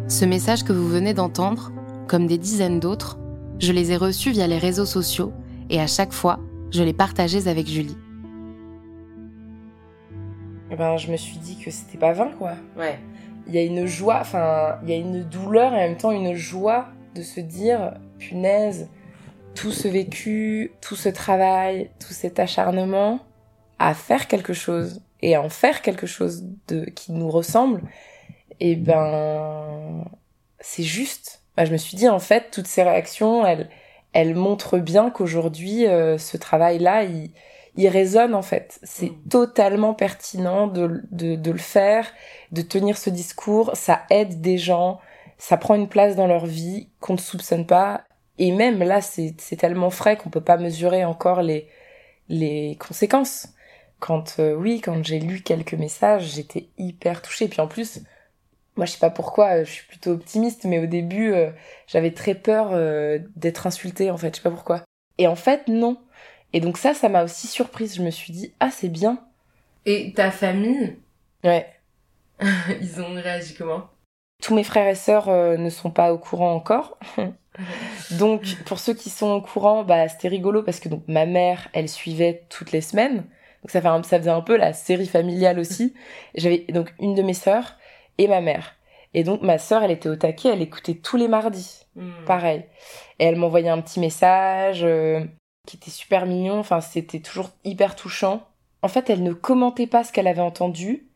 [0.07, 1.73] Ce message que vous venez d'entendre,
[2.07, 3.19] comme des dizaines d'autres,
[3.59, 5.33] je les ai reçus via les réseaux sociaux
[5.69, 6.39] et à chaque fois,
[6.71, 7.97] je les partageais avec Julie.
[10.71, 12.53] Eh ben, je me suis dit que c'était pas vain, quoi.
[12.77, 12.99] Ouais.
[13.47, 16.11] Il y a une joie, enfin, il y a une douleur et en même temps
[16.11, 18.89] une joie de se dire, punaise,
[19.55, 23.19] tout ce vécu, tout ce travail, tout cet acharnement
[23.79, 27.81] à faire quelque chose et à en faire quelque chose de qui nous ressemble,
[28.59, 30.03] et eh ben,
[30.59, 31.43] c'est juste.
[31.55, 33.69] Bah, je me suis dit, en fait, toutes ces réactions, elles,
[34.17, 37.29] elle montre bien qu'aujourd'hui, euh, ce travail-là, il,
[37.75, 38.79] il, résonne en fait.
[38.81, 39.29] C'est mm.
[39.29, 42.07] totalement pertinent de, de, de, le faire,
[42.51, 43.69] de tenir ce discours.
[43.75, 44.99] Ça aide des gens,
[45.37, 48.05] ça prend une place dans leur vie qu'on ne soupçonne pas.
[48.39, 51.67] Et même là, c'est tellement frais qu'on peut pas mesurer encore les,
[52.27, 53.49] les conséquences.
[53.99, 57.47] Quand, euh, oui, quand j'ai lu quelques messages, j'étais hyper touchée.
[57.47, 58.01] Puis en plus,
[58.77, 61.49] moi, je sais pas pourquoi, je suis plutôt optimiste, mais au début, euh,
[61.87, 64.83] j'avais très peur euh, d'être insultée, en fait, je sais pas pourquoi.
[65.17, 65.97] Et en fait, non.
[66.53, 67.95] Et donc ça, ça m'a aussi surprise.
[67.95, 69.19] Je me suis dit, ah, c'est bien.
[69.85, 70.97] Et ta famille
[71.43, 71.67] Ouais.
[72.81, 73.89] Ils ont réagi comment?
[74.41, 76.99] Tous mes frères et sœurs ne sont pas au courant encore.
[78.11, 81.67] donc, pour ceux qui sont au courant, bah, c'était rigolo parce que donc ma mère,
[81.73, 83.25] elle suivait toutes les semaines.
[83.63, 85.93] Donc ça, fait un, ça faisait un peu la série familiale aussi.
[86.35, 87.76] J'avais donc une de mes sœurs
[88.17, 88.75] et ma mère.
[89.13, 92.25] Et donc ma sœur, elle était au taquet, elle écoutait tous les mardis, Hmm.
[92.27, 92.63] pareil.
[93.17, 95.25] Et elle m'envoyait un petit message euh,
[95.65, 96.59] qui était super mignon.
[96.59, 98.43] Enfin, c'était toujours hyper touchant.
[98.83, 101.07] En fait, elle ne commentait pas ce qu'elle avait entendu.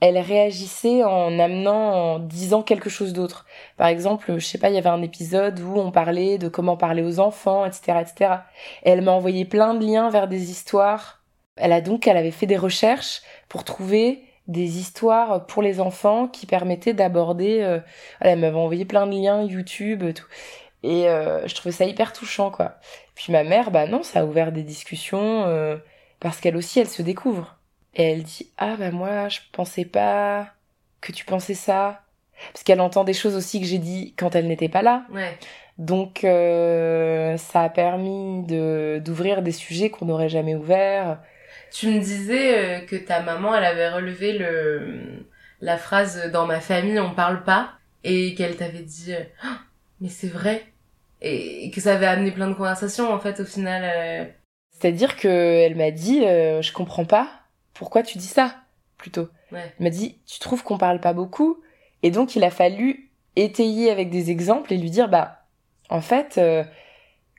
[0.00, 3.46] Elle réagissait en amenant, en disant quelque chose d'autre.
[3.76, 6.76] Par exemple, je sais pas, il y avait un épisode où on parlait de comment
[6.76, 8.34] parler aux enfants, etc., etc.
[8.84, 11.22] Et elle m'a envoyé plein de liens vers des histoires.
[11.56, 16.26] Elle a donc, elle avait fait des recherches pour trouver des histoires pour les enfants
[16.26, 17.60] qui permettaient d'aborder.
[17.60, 17.80] Euh,
[18.18, 20.26] voilà, elle m'avait envoyé plein de liens YouTube, tout.
[20.82, 22.76] Et euh, je trouvais ça hyper touchant, quoi.
[23.14, 25.76] Puis ma mère, bah non, ça a ouvert des discussions euh,
[26.20, 27.56] parce qu'elle aussi, elle se découvre.
[27.94, 30.48] Et elle dit ah bah moi, je pensais pas
[31.00, 32.02] que tu pensais ça,
[32.52, 35.04] parce qu'elle entend des choses aussi que j'ai dit quand elle n'était pas là.
[35.12, 35.36] Ouais.
[35.78, 41.20] Donc euh, ça a permis de d'ouvrir des sujets qu'on n'aurait jamais ouverts.
[41.72, 45.24] Tu me disais euh, que ta maman, elle avait relevé le
[45.60, 47.72] la phrase dans ma famille on parle pas
[48.04, 49.58] et qu'elle t'avait dit euh, Ah,
[50.00, 50.64] mais c'est vrai
[51.20, 53.82] et que ça avait amené plein de conversations en fait au final.
[53.84, 54.24] euh.
[54.70, 57.28] C'est-à-dire que elle m'a dit euh, je comprends pas
[57.74, 58.54] pourquoi tu dis ça
[58.98, 59.28] plutôt.
[59.50, 59.72] Ouais.
[59.78, 61.60] Elle m'a dit tu trouves qu'on parle pas beaucoup
[62.04, 65.42] et donc il a fallu étayer avec des exemples et lui dire bah
[65.90, 66.62] en fait euh,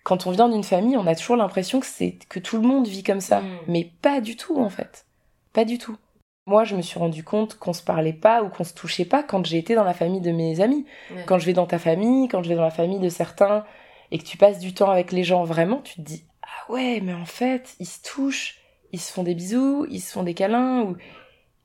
[0.09, 2.87] quand on vient d'une famille on a toujours l'impression que c'est que tout le monde
[2.87, 3.57] vit comme ça Mm.
[3.67, 5.05] mais pas du tout en fait
[5.53, 5.97] pas du tout.
[6.45, 9.21] Moi, je me suis rendu compte qu'on se parlait pas ou qu'on se touchait pas
[9.23, 10.85] quand j'ai été dans la famille de mes amis.
[11.27, 13.65] Quand je vais dans ta famille, quand je vais dans la famille de certains
[14.11, 17.01] et que tu passes du temps avec les gens vraiment, tu te dis ah ouais,
[17.03, 18.59] mais en fait, ils se touchent,
[18.91, 20.97] ils se font des bisous, ils se font des câlins ou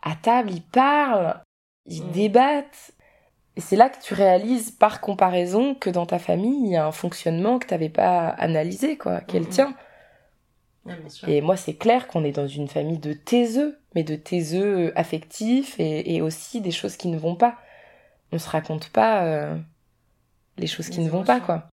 [0.02, 1.40] à table, ils parlent,
[1.86, 2.10] ils Mm.
[2.12, 2.92] débattent.
[3.56, 6.84] Et c'est là que tu réalises par comparaison que dans ta famille, il y a
[6.86, 9.74] un fonctionnement que t'avais pas analysé quoi, qui est le tien.
[10.84, 11.28] Ouais, bien sûr.
[11.28, 15.78] Et moi, c'est clair qu'on est dans une famille de taiseux, mais de taiseux affectifs
[15.78, 17.56] et, et aussi des choses qui ne vont pas.
[18.32, 19.56] On se raconte pas euh,
[20.58, 21.68] les choses qui ne vont pas, quoi.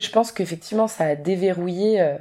[0.00, 2.00] Je pense qu'effectivement, ça a déverrouillé.
[2.00, 2.18] euh,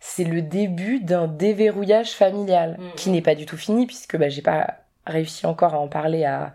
[0.00, 2.90] c'est le début d'un déverrouillage familial Mhm.
[2.96, 6.24] qui n'est pas du tout fini puisque bah, j'ai pas réussi encore à en parler
[6.24, 6.52] à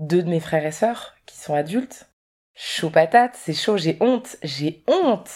[0.00, 2.08] deux de mes frères et sœurs qui sont adultes.
[2.54, 5.30] Chaud patate, c'est chaud, j'ai honte, j'ai honte.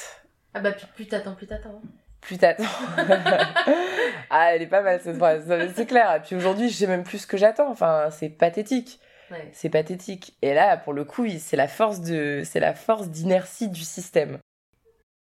[0.54, 1.80] Ah bah plus, plus t'attends, plus t'attends.
[2.20, 2.64] Plus t'attends.
[4.30, 6.16] ah, elle est pas mal cette phrase, ça, c'est clair.
[6.16, 7.70] Et puis aujourd'hui, je sais même plus ce que j'attends.
[7.70, 8.98] Enfin, c'est pathétique.
[9.30, 9.50] Ouais.
[9.52, 10.36] C'est pathétique.
[10.42, 14.38] Et là, pour le coup, c'est la force de, c'est la force d'inertie du système.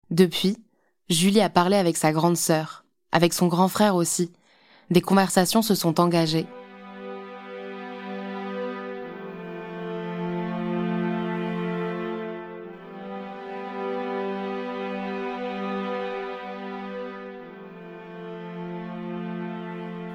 [0.10, 0.58] Depuis,
[1.10, 4.32] Julie a parlé avec sa grande sœur, avec son grand frère aussi.
[4.90, 6.48] Des conversations se sont engagées.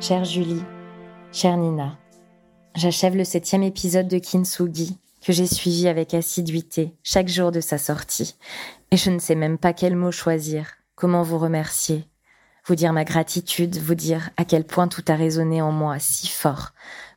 [0.03, 0.65] Chère Julie,
[1.31, 1.97] chère Nina,
[2.75, 7.79] j'achève le septième épisode de Kintsugi que j'ai suivi avec assiduité chaque jour de sa
[7.79, 8.37] sortie.
[8.91, 12.09] Et je ne sais même pas quel mot choisir, comment vous remercier,
[12.67, 16.27] vous dire ma gratitude, vous dire à quel point tout a résonné en moi si
[16.27, 16.71] fort,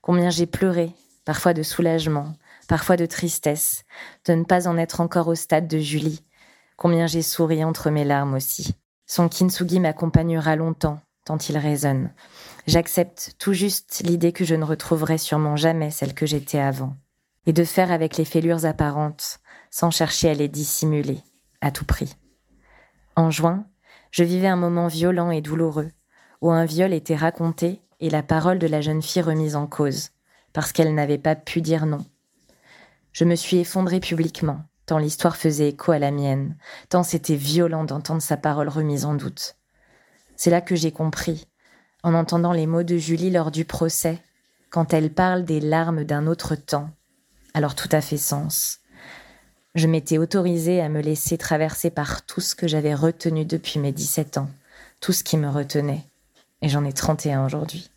[0.03, 0.91] combien j'ai pleuré,
[1.25, 2.35] parfois de soulagement,
[2.67, 3.83] parfois de tristesse,
[4.25, 6.23] de ne pas en être encore au stade de Julie,
[6.77, 8.75] combien j'ai souri entre mes larmes aussi.
[9.07, 12.11] Son kintsugi m'accompagnera longtemps, tant il résonne.
[12.67, 16.95] J'accepte tout juste l'idée que je ne retrouverai sûrement jamais celle que j'étais avant,
[17.45, 21.19] et de faire avec les fêlures apparentes, sans chercher à les dissimuler,
[21.61, 22.15] à tout prix.
[23.15, 23.65] En juin,
[24.09, 25.91] je vivais un moment violent et douloureux,
[26.41, 30.09] où un viol était raconté et la parole de la jeune fille remise en cause,
[30.51, 32.03] parce qu'elle n'avait pas pu dire non.
[33.11, 36.57] Je me suis effondrée publiquement, tant l'histoire faisait écho à la mienne,
[36.89, 39.55] tant c'était violent d'entendre sa parole remise en doute.
[40.35, 41.47] C'est là que j'ai compris,
[42.05, 44.19] en entendant les mots de Julie lors du procès,
[44.69, 46.91] quand elle parle des larmes d'un autre temps.
[47.55, 48.79] Alors tout a fait sens.
[49.73, 53.91] Je m'étais autorisée à me laisser traverser par tout ce que j'avais retenu depuis mes
[53.91, 54.51] 17 ans,
[55.01, 56.03] tout ce qui me retenait.
[56.61, 57.89] Et j'en ai 31 aujourd'hui.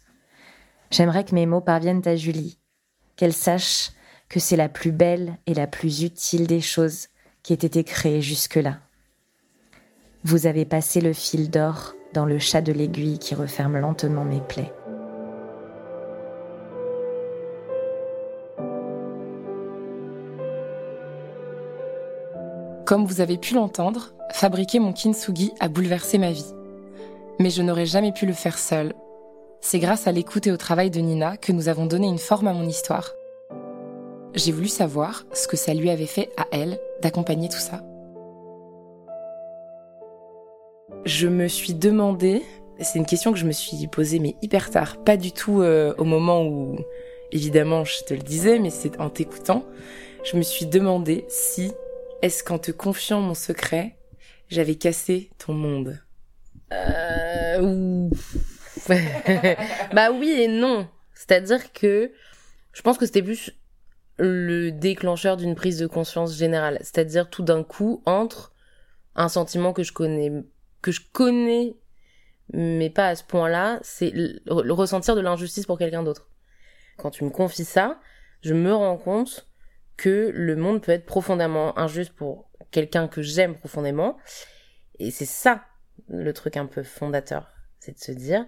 [0.91, 2.59] J'aimerais que mes mots parviennent à Julie,
[3.17, 3.91] qu'elle sache
[4.31, 7.09] que c'est la plus belle et la plus utile des choses
[7.43, 8.79] qui aient été créées jusque-là,
[10.25, 14.41] Vous avez passé le fil d'or dans le chat de l'aiguille qui referme lentement mes
[14.41, 14.73] plaies.
[22.89, 26.55] Comme vous avez pu l'entendre, fabriquer mon kintsugi a bouleversé ma vie.
[27.39, 28.95] Mais je n'aurais jamais pu le faire seule.
[29.61, 32.47] C'est grâce à l'écoute et au travail de Nina que nous avons donné une forme
[32.47, 33.13] à mon histoire.
[34.35, 37.83] J'ai voulu savoir ce que ça lui avait fait à elle d'accompagner tout ça.
[41.05, 42.43] Je me suis demandé,
[42.81, 45.95] c'est une question que je me suis posée mais hyper tard, pas du tout euh,
[45.99, 46.79] au moment où,
[47.33, 49.65] évidemment, je te le disais, mais c'est en t'écoutant,
[50.25, 51.73] je me suis demandé si
[52.23, 53.97] est-ce qu'en te confiant mon secret,
[54.49, 56.01] j'avais cassé ton monde?
[56.73, 58.09] Euh...
[59.93, 60.89] Bah oui et non.
[61.15, 62.13] C'est-à-dire que
[62.73, 63.53] je pense que c'était plus
[64.19, 66.79] le déclencheur d'une prise de conscience générale.
[66.81, 68.53] C'est-à-dire tout d'un coup entre
[69.15, 70.33] un sentiment que je connais,
[70.83, 71.77] que je connais,
[72.53, 76.29] mais pas à ce point-là, c'est le ressentir de l'injustice pour quelqu'un d'autre.
[76.97, 78.01] Quand tu me confies ça,
[78.43, 79.49] je me rends compte
[79.97, 84.17] que le monde peut être profondément injuste pour quelqu'un que j'aime profondément.
[84.99, 85.65] Et c'est ça
[86.09, 87.51] le truc un peu fondateur.
[87.81, 88.47] C'est de se dire,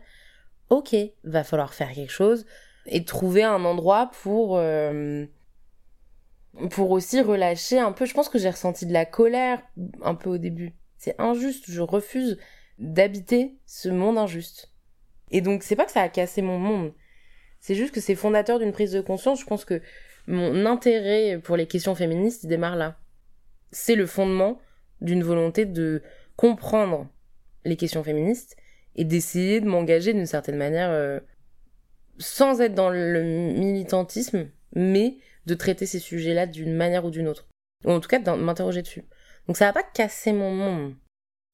[0.69, 2.47] ok, va falloir faire quelque chose
[2.87, 5.27] et trouver un endroit pour, euh,
[6.71, 8.07] pour aussi relâcher un peu.
[8.07, 9.61] Je pense que j'ai ressenti de la colère
[10.03, 10.75] un peu au début.
[11.01, 12.37] C'est injuste, je refuse
[12.79, 14.71] d'habiter ce monde injuste.
[15.31, 16.93] Et donc c'est pas que ça a cassé mon monde.
[17.59, 19.41] C'est juste que c'est fondateur d'une prise de conscience.
[19.41, 19.81] Je pense que
[20.27, 23.01] mon intérêt pour les questions féministes démarre là.
[23.73, 24.61] C'est le fondement
[25.01, 26.03] d'une volonté de
[26.37, 27.09] comprendre
[27.65, 28.59] les questions féministes
[28.95, 31.19] et d'essayer de m'engager d'une certaine manière euh,
[32.19, 37.49] sans être dans le militantisme, mais de traiter ces sujets-là d'une manière ou d'une autre.
[37.87, 39.07] Ou en tout cas de m'interroger dessus.
[39.47, 40.95] Donc ça va pas casser mon monde.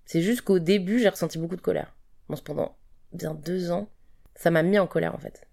[0.05, 1.94] C'est juste qu'au début, j'ai ressenti beaucoup de colère.
[2.29, 2.77] Bon, pendant
[3.12, 3.88] bien deux ans,
[4.35, 5.46] ça m'a mis en colère en fait.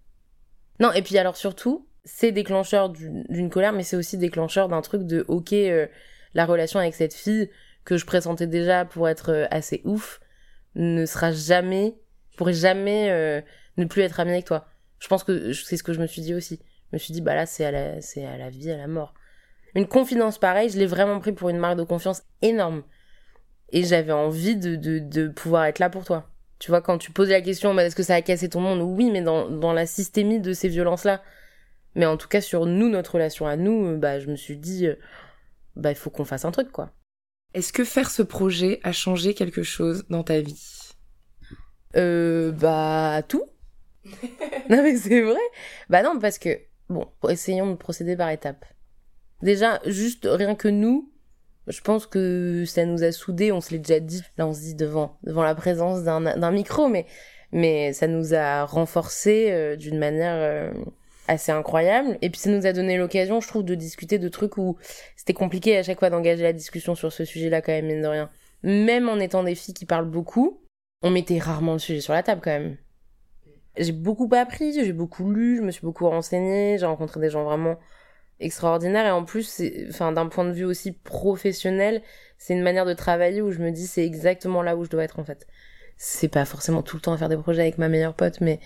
[0.80, 5.04] Non, et puis alors surtout, c'est déclencheur d'une colère, mais c'est aussi déclencheur d'un truc
[5.04, 5.86] de ok, euh,
[6.34, 7.50] la relation avec cette fille
[7.84, 10.20] que je pressentais déjà pour être euh, assez ouf
[10.74, 11.96] ne sera jamais,
[12.36, 13.40] pourrait jamais euh,
[13.76, 14.66] ne plus être amie avec toi.
[14.98, 16.60] Je pense que c'est ce que je me suis dit aussi.
[16.90, 18.86] Je me suis dit bah là c'est à la c'est à la vie à la
[18.86, 19.14] mort.
[19.74, 22.82] Une confidence pareille, je l'ai vraiment pris pour une marque de confiance énorme.
[23.70, 26.30] Et j'avais envie de, de, de pouvoir être là pour toi.
[26.58, 28.80] Tu vois, quand tu posais la question, bah, est-ce que ça a cassé ton monde?
[28.80, 31.22] Oui, mais dans, dans la systémie de ces violences-là,
[31.94, 34.56] mais en tout cas, sur nous, notre relation à nous, euh, bah, je me suis
[34.56, 34.94] dit, euh,
[35.76, 36.90] bah, il faut qu'on fasse un truc, quoi.
[37.52, 40.92] Est-ce que faire ce projet a changé quelque chose dans ta vie?
[41.96, 43.44] Euh, bah, tout.
[44.04, 45.40] non, mais c'est vrai.
[45.88, 46.58] Bah non, parce que,
[46.88, 48.64] bon, essayons de procéder par étapes.
[49.44, 51.12] Déjà, juste rien que nous,
[51.68, 54.22] je pense que ça nous a soudés, on se l'est déjà dit.
[54.36, 57.06] Là, on se dit devant, devant la présence d'un micro, mais,
[57.52, 60.72] mais ça nous a renforcés euh, d'une manière
[61.28, 62.18] assez incroyable.
[62.22, 64.76] Et puis ça nous a donné l'occasion, je trouve, de discuter de trucs où
[65.16, 68.08] c'était compliqué à chaque fois d'engager la discussion sur ce sujet-là quand même, mine de
[68.08, 68.30] rien.
[68.62, 70.60] Même en étant des filles qui parlent beaucoup,
[71.02, 72.76] on mettait rarement le sujet sur la table quand même.
[73.76, 77.44] J'ai beaucoup appris, j'ai beaucoup lu, je me suis beaucoup renseignée, j'ai rencontré des gens
[77.44, 77.76] vraiment
[78.40, 82.02] extraordinaires et en plus, enfin d'un point de vue aussi professionnel,
[82.38, 85.04] c'est une manière de travailler où je me dis c'est exactement là où je dois
[85.04, 85.46] être en fait.
[85.96, 88.60] C'est pas forcément tout le temps à faire des projets avec ma meilleure pote, mais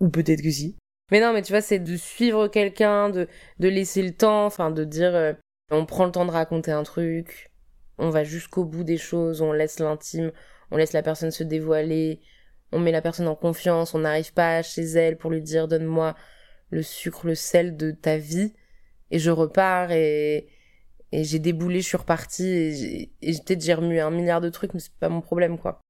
[0.00, 0.76] ou peut-être que si.
[1.10, 3.28] Mais non, mais tu vois, c'est de suivre quelqu'un, de,
[3.58, 5.32] de laisser le temps, enfin, de dire, euh,
[5.70, 7.50] on prend le temps de raconter un truc,
[7.98, 10.32] on va jusqu'au bout des choses, on laisse l'intime,
[10.70, 12.20] on laisse la personne se dévoiler,
[12.72, 16.14] on met la personne en confiance, on n'arrive pas chez elle pour lui dire, donne-moi
[16.70, 18.54] le sucre, le sel de ta vie,
[19.10, 20.48] et je repars et,
[21.12, 24.80] j'ai déboulé, je suis repartie, et, et peut-être j'ai remué un milliard de trucs, mais
[24.80, 25.80] c'est pas mon problème, quoi.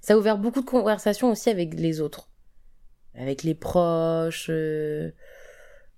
[0.00, 2.28] Ça a ouvert beaucoup de conversations aussi avec les autres
[3.18, 5.10] avec les proches, euh,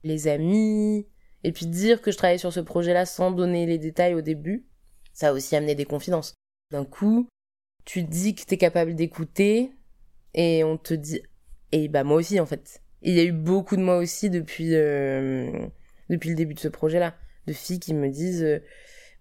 [0.05, 1.07] les amis,
[1.44, 4.66] et puis dire que je travaillais sur ce projet-là sans donner les détails au début,
[5.12, 6.35] ça a aussi amené des confidences.
[6.70, 7.29] D'un coup,
[7.85, 9.72] tu dis que t'es capable d'écouter,
[10.35, 11.22] et on te dit,
[11.72, 12.83] et bah moi aussi en fait.
[13.03, 15.67] Il y a eu beaucoup de moi aussi depuis euh,
[16.11, 17.15] depuis le début de ce projet-là,
[17.46, 18.58] de filles qui me disent, euh,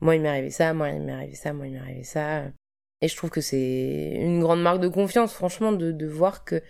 [0.01, 2.43] moi il m'est arrivé ça, moi il m'est arrivé ça, moi il m'est arrivé ça.
[3.01, 6.61] Et je trouve que c'est une grande marque de confiance, franchement, de, voir que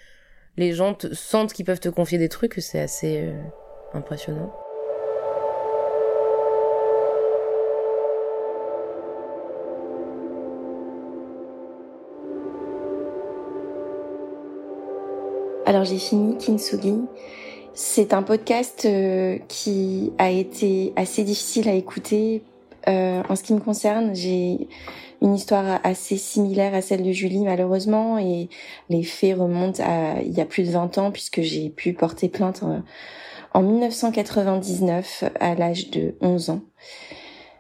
[0.58, 3.42] les gens sentent qu'ils peuvent te confier des trucs, c'est assez euh,
[3.94, 4.54] impressionnant.
[15.66, 17.06] Alors j'ai fini Kintsugi.
[17.74, 22.44] C'est un podcast euh, qui a été assez difficile à écouter
[22.88, 24.68] Euh, en ce qui me concerne, j'ai
[25.22, 28.50] une histoire assez similaire à celle de Julie malheureusement et
[28.90, 32.30] les faits remontent à il y a plus de 20 ans puisque j'ai pu porter
[32.30, 32.82] plainte en,
[33.54, 36.62] en 1999 à l'âge de 11 ans.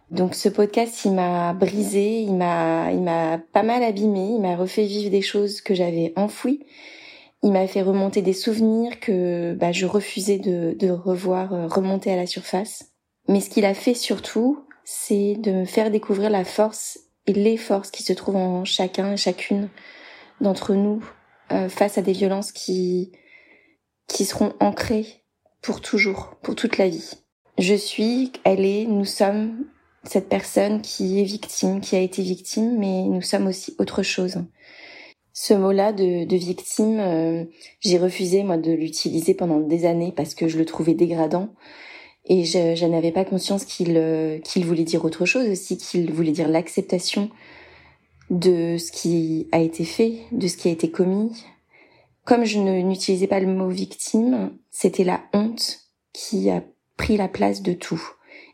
[0.09, 4.55] Donc ce podcast, il m'a brisé, il m'a, il m'a pas mal abîmé, il m'a
[4.55, 6.65] refait vivre des choses que j'avais enfouies.
[7.41, 12.11] Il m'a fait remonter des souvenirs que bah, je refusais de, de revoir euh, remonter
[12.11, 12.91] à la surface.
[13.27, 17.57] Mais ce qu'il a fait surtout, c'est de me faire découvrir la force et les
[17.57, 19.69] forces qui se trouvent en chacun et chacune
[20.41, 21.03] d'entre nous
[21.51, 23.11] euh, face à des violences qui
[24.09, 25.23] qui seront ancrées
[25.61, 27.13] pour toujours, pour toute la vie.
[27.57, 29.65] Je suis, elle est, nous sommes
[30.03, 34.43] cette personne qui est victime, qui a été victime, mais nous sommes aussi autre chose.
[35.41, 37.45] Ce mot-là de, de victime, euh,
[37.79, 41.47] j'ai refusé moi de l'utiliser pendant des années parce que je le trouvais dégradant
[42.25, 46.11] et je, je n'avais pas conscience qu'il euh, qu'il voulait dire autre chose aussi, qu'il
[46.11, 47.29] voulait dire l'acceptation
[48.29, 51.31] de ce qui a été fait, de ce qui a été commis.
[52.25, 56.65] Comme je n'utilisais pas le mot victime, c'était la honte qui a
[56.97, 58.03] pris la place de tout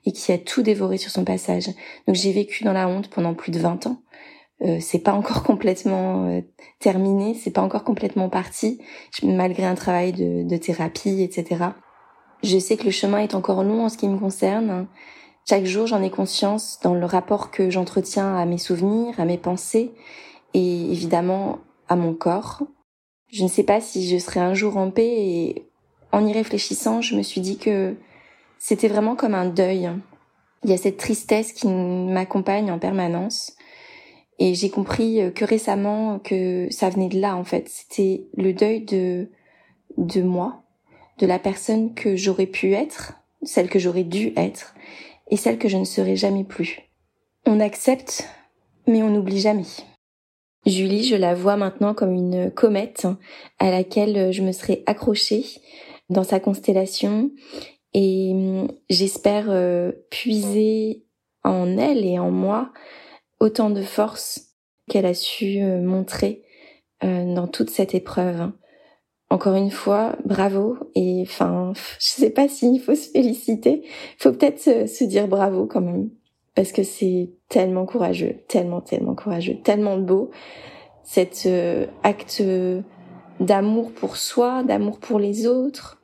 [0.05, 1.65] et qui a tout dévoré sur son passage.
[2.05, 4.03] Donc j'ai vécu dans la honte pendant plus de 20 ans.
[4.61, 6.41] Euh, c'est pas encore complètement euh,
[6.79, 8.79] terminé, c'est pas encore complètement parti,
[9.23, 11.65] malgré un travail de, de thérapie, etc.
[12.43, 14.87] Je sais que le chemin est encore long en ce qui me concerne.
[15.47, 19.37] Chaque jour, j'en ai conscience dans le rapport que j'entretiens à mes souvenirs, à mes
[19.37, 19.91] pensées
[20.53, 22.63] et évidemment à mon corps.
[23.31, 25.69] Je ne sais pas si je serai un jour en paix et
[26.11, 27.95] en y réfléchissant, je me suis dit que
[28.57, 29.91] c'était vraiment comme un deuil.
[30.63, 33.55] Il y a cette tristesse qui m'accompagne en permanence.
[34.39, 37.69] Et j'ai compris euh, que récemment que ça venait de là, en fait.
[37.69, 39.29] C'était le deuil de,
[39.97, 40.63] de moi,
[41.19, 43.13] de la personne que j'aurais pu être,
[43.43, 44.75] celle que j'aurais dû être,
[45.29, 46.81] et celle que je ne serai jamais plus.
[47.45, 48.27] On accepte,
[48.87, 49.65] mais on n'oublie jamais.
[50.65, 53.07] Julie, je la vois maintenant comme une comète
[53.59, 55.45] à laquelle je me serais accrochée
[56.09, 57.31] dans sa constellation
[57.93, 61.05] et hum, j'espère euh, puiser
[61.43, 62.71] en elle et en moi
[63.45, 64.55] autant de force
[64.89, 66.43] qu'elle a su euh, montrer
[67.03, 68.51] euh, dans toute cette épreuve.
[69.29, 70.77] Encore une fois, bravo.
[70.95, 73.83] Et enfin, je sais pas s'il faut se féliciter.
[74.17, 76.09] Faut peut-être se, dire bravo quand même.
[76.55, 80.31] Parce que c'est tellement courageux, tellement, tellement courageux, tellement beau.
[81.03, 81.47] Cet
[82.01, 82.41] acte
[83.39, 86.01] d'amour pour soi, d'amour pour les autres,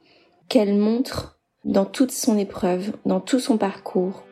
[0.49, 4.23] qu'elle montre dans toute son épreuve, dans tout son parcours.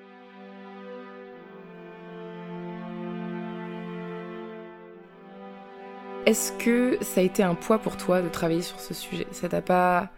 [6.30, 9.25] Est-ce que ça a été un poids pour toi de travailler sur ce sujet?
[9.32, 10.11] Ça t'a pas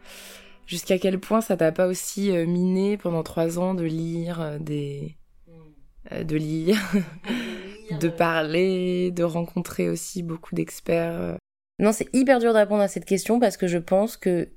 [0.66, 4.60] jusqu'à quel point ça t'a pas aussi euh, miné pendant trois ans de lire euh,
[4.60, 5.16] des
[6.12, 6.76] euh, de lire,
[8.02, 11.38] de parler, de rencontrer aussi beaucoup d'experts.
[11.80, 14.50] Non, c'est hyper dur de répondre à cette question parce que je pense que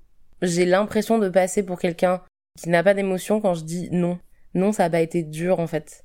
[0.42, 2.20] j'ai l'impression de passer pour quelqu'un
[2.60, 4.18] qui n'a pas d'émotion quand je dis non.
[4.54, 6.04] Non, ça n'a pas été dur en fait.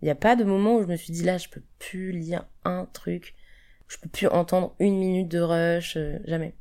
[0.00, 2.10] Il n'y a pas de moment où je me suis dit là, je peux plus
[2.10, 3.36] lire un truc,
[3.92, 6.54] je peux plus entendre une minute de rush, euh, jamais.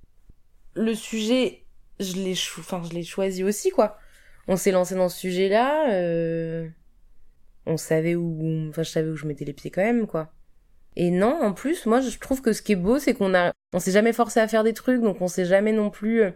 [0.75, 1.65] Le sujet,
[1.99, 3.97] je l'ai choisi aussi quoi.
[4.47, 6.67] On s'est lancé dans ce sujet-là, euh,
[7.65, 10.33] on savait où, enfin, je savais où je mettais les pieds quand même quoi.
[10.97, 13.53] Et non, en plus, moi, je trouve que ce qui est beau, c'est qu'on a,
[13.71, 16.31] on s'est jamais forcé à faire des trucs, donc on s'est jamais non plus euh,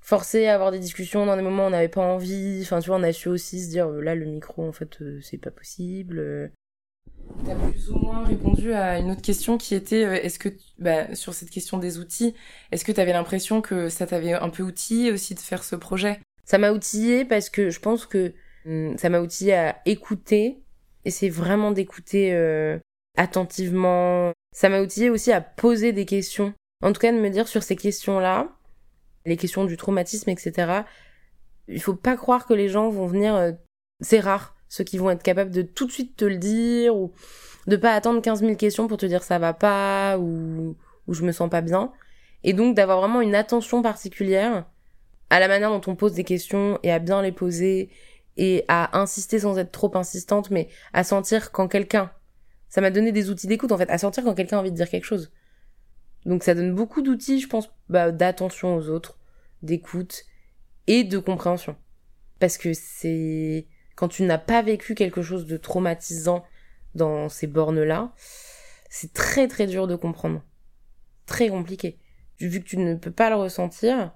[0.00, 2.60] forcé à avoir des discussions dans des moments où on n'avait pas envie.
[2.62, 4.96] Enfin, tu vois, on a su aussi se dire, euh, là, le micro, en fait,
[5.20, 6.50] c'est pas possible.
[7.30, 7.44] Euh.
[7.46, 10.48] T'as plus ou moins répondu à une autre question qui était, est-ce que,
[10.78, 12.34] bah, sur cette question des outils,
[12.70, 16.20] est-ce que t'avais l'impression que ça t'avait un peu outillé aussi de faire ce projet?
[16.44, 18.32] Ça m'a outillé parce que je pense que
[18.66, 20.62] hum, ça m'a outillé à écouter,
[21.04, 22.32] et c'est vraiment d'écouter
[23.16, 24.32] attentivement.
[24.54, 26.54] Ça m'a outillé aussi à poser des questions.
[26.82, 28.48] En tout cas, de me dire sur ces questions-là,
[29.24, 30.82] les questions du traumatisme, etc.
[31.68, 33.34] Il faut pas croire que les gens vont venir.
[33.34, 33.52] Euh,
[34.00, 37.12] c'est rare ceux qui vont être capables de tout de suite te le dire ou
[37.66, 41.24] de pas attendre 15 000 questions pour te dire ça va pas ou, ou je
[41.24, 41.92] me sens pas bien.
[42.42, 44.64] Et donc d'avoir vraiment une attention particulière
[45.28, 47.90] à la manière dont on pose des questions et à bien les poser
[48.38, 52.10] et à insister sans être trop insistante, mais à sentir quand quelqu'un,
[52.70, 54.76] ça m'a donné des outils d'écoute en fait, à sentir quand quelqu'un a envie de
[54.76, 55.30] dire quelque chose.
[56.24, 59.18] Donc ça donne beaucoup d'outils, je pense, bah, d'attention aux autres,
[59.60, 60.24] d'écoute
[60.86, 61.76] et de compréhension.
[62.38, 63.66] Parce que c'est
[63.96, 66.44] quand tu n'as pas vécu quelque chose de traumatisant
[66.94, 68.12] dans ces bornes-là,
[68.90, 70.42] c'est très très dur de comprendre.
[71.26, 71.98] Très compliqué.
[72.40, 74.12] Vu que tu ne peux pas le ressentir,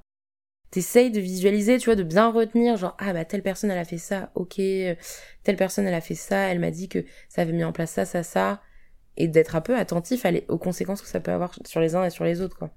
[0.71, 3.85] t'essayes de visualiser, tu vois, de bien retenir, genre, ah bah telle personne elle a
[3.85, 7.53] fait ça, ok, telle personne elle a fait ça, elle m'a dit que ça avait
[7.53, 8.61] mis en place ça, ça, ça,
[9.17, 12.11] et d'être un peu attentif aux conséquences que ça peut avoir sur les uns et
[12.11, 12.71] sur les autres, quoi.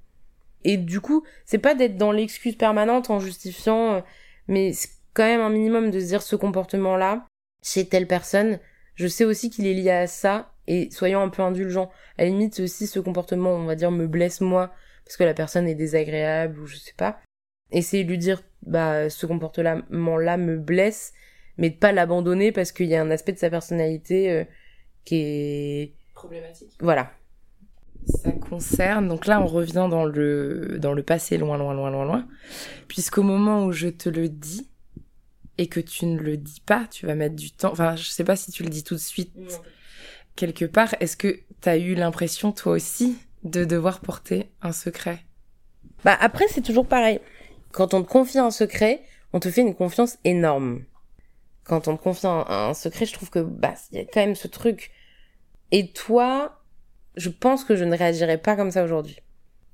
[0.64, 4.02] Et du coup, c'est pas d'être dans l'excuse permanente en justifiant, euh,
[4.48, 4.72] mais
[5.14, 7.26] quand même un minimum de se dire ce comportement-là,
[7.64, 8.60] chez telle personne,
[8.96, 11.92] je sais aussi qu'il est lié à ça, et soyons un peu indulgents.
[12.18, 14.72] À la limite, si ce comportement, on va dire, me blesse moi,
[15.06, 17.20] parce que la personne est désagréable, ou je sais pas,
[17.72, 21.14] essayer de lui dire, bah, ce comportement-là me blesse,
[21.58, 24.44] mais de pas l'abandonner parce qu'il y a un aspect de sa personnalité euh,
[25.06, 25.94] qui est...
[26.14, 26.72] Problématique.
[26.80, 27.12] Voilà.
[28.06, 32.06] Ça concerne, donc là on revient dans le, dans le passé loin, loin, loin, loin,
[32.06, 32.28] loin,
[32.88, 34.70] puisqu'au moment où je te le dis,
[35.60, 38.24] et que tu ne le dis pas, tu vas mettre du temps, enfin je sais
[38.24, 39.34] pas si tu le dis tout de suite,
[40.38, 45.20] quelque part, est-ce que tu as eu l'impression toi aussi de devoir porter un secret?
[46.06, 47.20] Bah après c'est toujours pareil.
[47.74, 49.04] Quand on te confie un secret,
[49.34, 50.86] on te fait une confiance énorme.
[51.66, 54.36] Quand on te confie un, secret, je trouve que bah il y a quand même
[54.36, 54.92] ce truc.
[55.72, 56.64] Et toi,
[57.18, 59.18] je pense que je ne réagirais pas comme ça aujourd'hui.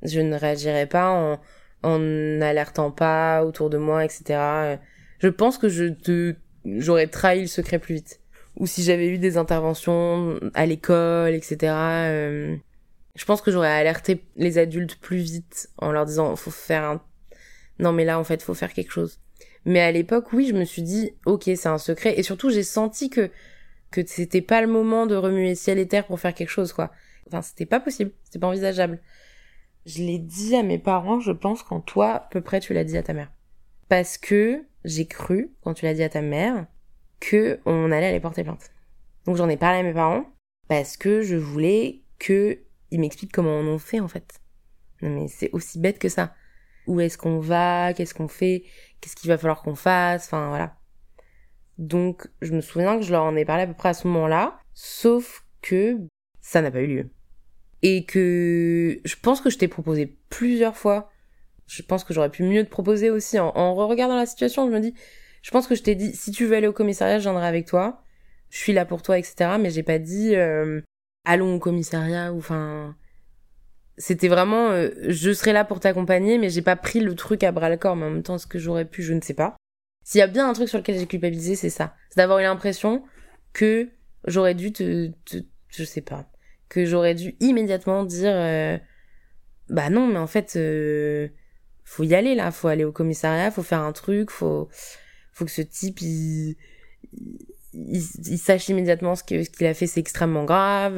[0.02, 1.40] Je ne réagirais pas en
[1.84, 4.80] en alertant pas autour de moi, etc.
[5.20, 6.36] Je pense que je te
[6.66, 8.20] j'aurais trahi le secret plus vite.
[8.58, 11.74] Ou si j'avais eu des interventions à l'école, etc.
[11.74, 12.56] Euh,
[13.16, 17.02] je pense que j'aurais alerté les adultes plus vite en leur disant faut faire un
[17.80, 19.20] non mais là en fait faut faire quelque chose.
[19.66, 22.64] Mais à l'époque oui je me suis dit ok c'est un secret et surtout j'ai
[22.64, 23.32] senti que
[23.92, 26.92] que c'était pas le moment de remuer ciel et terre pour faire quelque chose quoi.
[27.28, 29.00] Enfin c'était pas possible, c'était pas envisageable.
[29.86, 32.84] Je l'ai dit à mes parents je pense quand toi à peu près tu l'as
[32.84, 33.32] dit à ta mère.
[33.88, 36.68] Parce que j'ai cru quand tu l'as dit à ta mère
[37.20, 38.72] que on allait aller porter plainte.
[39.26, 40.26] Donc j'en ai parlé à mes parents
[40.68, 42.60] parce que je voulais que
[42.92, 44.40] ils m'expliquent comment on en fait en fait.
[45.02, 46.34] Non mais c'est aussi bête que ça
[46.88, 48.64] où est-ce qu'on va, qu'est-ce qu'on fait,
[49.02, 50.78] qu'est-ce qu'il va falloir qu'on fasse, enfin voilà.
[51.78, 54.08] Donc je me souviens que je leur en ai parlé à peu près à ce
[54.08, 55.98] moment-là, sauf que
[56.42, 57.10] ça n'a pas eu lieu.
[57.82, 61.12] Et que je pense que je t'ai proposé plusieurs fois.
[61.68, 64.68] Je pense que j'aurais pu mieux te proposer aussi en, en regardant la situation.
[64.68, 64.94] Je me dis,
[65.42, 67.66] je pense que je t'ai dit, si tu veux aller au commissariat, je viendrai avec
[67.66, 68.04] toi.
[68.50, 69.58] Je suis là pour toi, etc.
[69.60, 70.82] Mais j'ai pas dit, euh,
[71.26, 72.96] allons au commissariat ou enfin
[73.98, 77.52] c'était vraiment euh, je serai là pour t'accompagner mais j'ai pas pris le truc à
[77.52, 79.56] bras le corps mais en même temps ce que j'aurais pu je ne sais pas
[80.04, 82.44] s'il y a bien un truc sur lequel j'ai culpabilisé c'est ça c'est d'avoir eu
[82.44, 83.04] l'impression
[83.54, 83.90] que
[84.28, 85.38] j'aurais dû te, te,
[85.70, 86.30] je sais pas
[86.70, 88.78] que j'aurais dû immédiatement dire euh,
[89.70, 91.30] bah non mais en fait euh,
[91.86, 94.68] faut y aller là faut aller au commissariat faut faire un truc faut
[95.32, 96.58] faut que ce type il
[97.74, 100.98] il, il sache immédiatement ce que ce qu'il a fait c'est extrêmement grave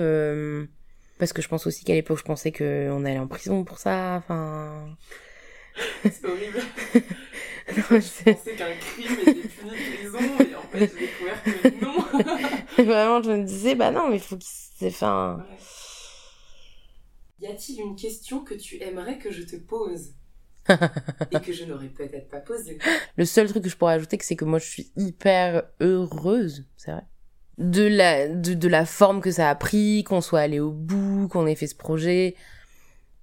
[1.18, 4.16] parce que je pense aussi qu'à l'époque, je pensais qu'on allait en prison pour ça.
[4.18, 4.96] Enfin.
[6.04, 6.60] C'est horrible.
[6.96, 11.44] non, je, je pensais qu'un crime était puni de prison, et en fait, j'ai découvert
[11.44, 12.84] que non.
[12.86, 15.46] Vraiment, je me disais, bah non, mais faut qu'il s'est fait un.
[17.40, 20.14] Y a-t-il une question que tu aimerais que je te pose?
[21.32, 22.78] et que je n'aurais peut-être pas posée
[23.16, 26.92] Le seul truc que je pourrais ajouter, c'est que moi, je suis hyper heureuse, c'est
[26.92, 27.04] vrai,
[27.58, 31.28] de la de, de, la forme que ça a pris, qu'on soit allé au bout,
[31.28, 32.36] qu'on ait fait ce projet.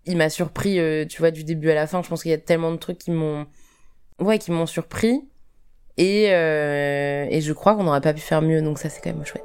[0.06, 2.02] Il m'a surpris, euh, tu vois, du début à la fin.
[2.02, 3.46] Je pense qu'il y a tellement de trucs qui m'ont,
[4.18, 5.22] ouais, qui m'ont surpris.
[5.96, 8.60] Et euh, et je crois qu'on n'aurait pas pu faire mieux.
[8.60, 9.44] Donc ça, c'est quand même chouette.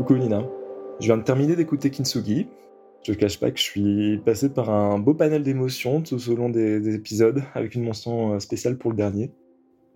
[0.00, 0.48] Coucou Nina,
[0.98, 2.48] je viens de terminer d'écouter Kintsugi,
[3.02, 6.34] je ne cache pas que je suis passé par un beau panel d'émotions tout au
[6.36, 9.30] long des, épisodes, avec une mention euh, spéciale pour le dernier.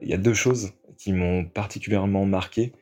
[0.02, 2.72] Il y a deux choses qui m'ont particulièrement marqué.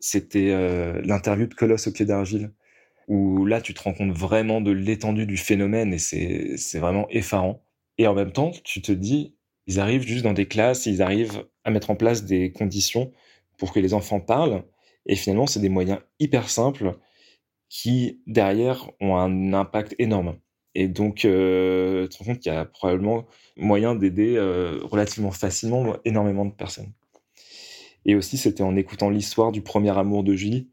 [0.00, 2.52] C'était euh, l'interview de Colosse au pied d'argile,
[3.06, 7.62] où là tu te rends compte vraiment de l'étendue du phénomène et c'est vraiment effarant.
[7.98, 9.34] Et en même temps, tu te dis,
[9.66, 13.12] ils arrivent juste dans des classes, ils arrivent à mettre en place des conditions
[13.58, 14.64] pour que les enfants parlent.
[15.06, 16.98] Et finalement, c'est des moyens hyper simples
[17.68, 20.36] qui, derrière, ont un impact énorme.
[20.74, 23.26] Et donc, euh, tu te rends compte qu'il y a probablement
[23.56, 26.92] moyen d'aider euh, relativement facilement énormément de personnes.
[28.04, 30.70] Et aussi, c'était en écoutant l'histoire du premier amour de Julie,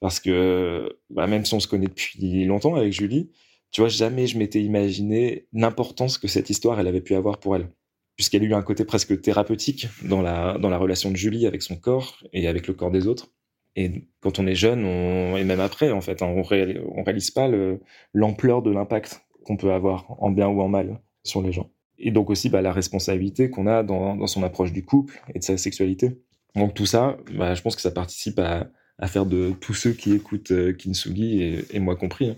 [0.00, 3.30] parce que bah, même si on se connaît depuis longtemps avec Julie,
[3.70, 7.56] tu vois, jamais je m'étais imaginé l'importance que cette histoire, elle avait pu avoir pour
[7.56, 7.70] elle.
[8.16, 11.62] Puisqu'elle a eu un côté presque thérapeutique dans la, dans la relation de Julie avec
[11.62, 13.32] son corps et avec le corps des autres.
[13.76, 17.50] Et quand on est jeune, et même après, en fait, hein, on, on réalise pas
[18.12, 21.70] l'ampleur de l'impact qu'on peut avoir, en bien ou en mal, sur les gens.
[21.98, 25.44] Et donc aussi bah, la responsabilité qu'on a dans, son approche du couple et de
[25.44, 26.20] sa sexualité.
[26.56, 28.68] Donc tout ça, bah, je pense que ça participe à,
[29.06, 32.36] faire de tous ceux qui écoutent euh, Kinsugi, et, moi compris, hein,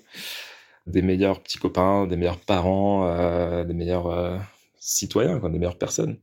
[0.86, 4.38] des meilleurs petits copains, des meilleurs parents, euh, des meilleurs euh,
[4.78, 6.16] citoyens, quoi, des meilleures personnes.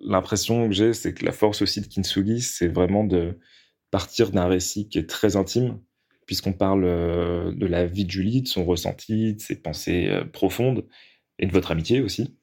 [0.00, 3.38] L'impression que j'ai, c'est que la force aussi de Kinsugi, c'est vraiment de
[3.94, 5.78] partir d'un récit qui est très intime,
[6.26, 10.24] puisqu'on parle euh, de la vie de Julie, de son ressenti, de ses pensées euh,
[10.24, 10.84] profondes,
[11.38, 12.36] et de votre amitié aussi,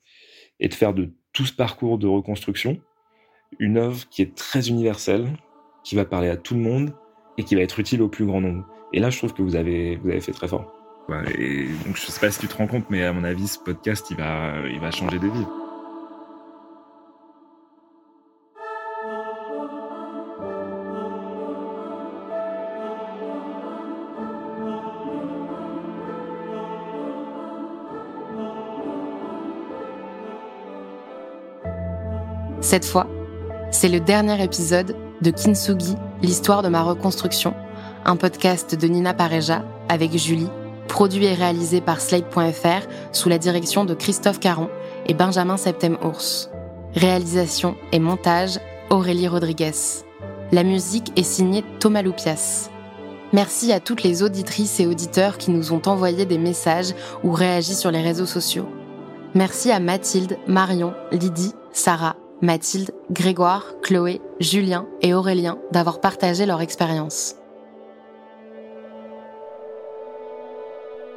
[0.62, 2.80] et de faire de tout ce parcours de reconstruction
[3.60, 5.28] une œuvre qui est très universelle,
[5.84, 6.94] qui va parler à tout le monde
[7.38, 8.66] et qui va être utile au plus grand nombre.
[8.94, 10.72] Et là, je trouve que vous avez, vous avez fait très fort.
[11.38, 13.60] Et donc, je sais pas si tu te rends compte, mais à mon avis, ce
[13.60, 15.46] podcast, il va, il va changer des vies.
[32.72, 33.08] Cette fois,
[33.70, 37.54] c'est le dernier épisode de Kintsugi, l'histoire de ma reconstruction,
[38.06, 40.48] un podcast de Nina Pareja avec Julie,
[40.88, 44.70] produit et réalisé par Slate.fr sous la direction de Christophe Caron
[45.06, 46.50] et Benjamin Septem-Ours.
[46.96, 48.58] Réalisation et montage
[48.90, 50.06] Aurélie Rodriguez.
[50.54, 52.70] La musique est signée Thomas Loupias.
[53.34, 56.94] Merci à toutes les auditrices et auditeurs qui nous ont envoyé des messages
[57.26, 58.70] ou réagi sur les réseaux sociaux.
[59.36, 66.62] Merci à Mathilde, Marion, Lydie, Sarah, Mathilde, Grégoire, Chloé, Julien et Aurélien d'avoir partagé leur
[66.62, 67.36] expérience.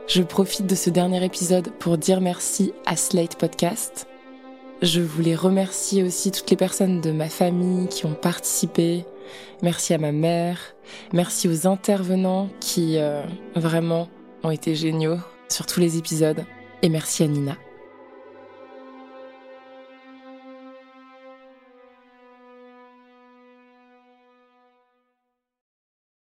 [0.07, 4.07] Je profite de ce dernier épisode pour dire merci à Slate Podcast.
[4.83, 9.07] Je voulais remercier aussi toutes les personnes de ma famille qui ont participé.
[9.63, 10.59] Merci à ma mère.
[11.15, 13.23] Merci aux intervenants qui euh,
[13.57, 14.09] vraiment
[14.43, 15.17] ont été géniaux
[15.49, 16.45] sur tous les épisodes.
[16.83, 17.57] Et merci à Nina.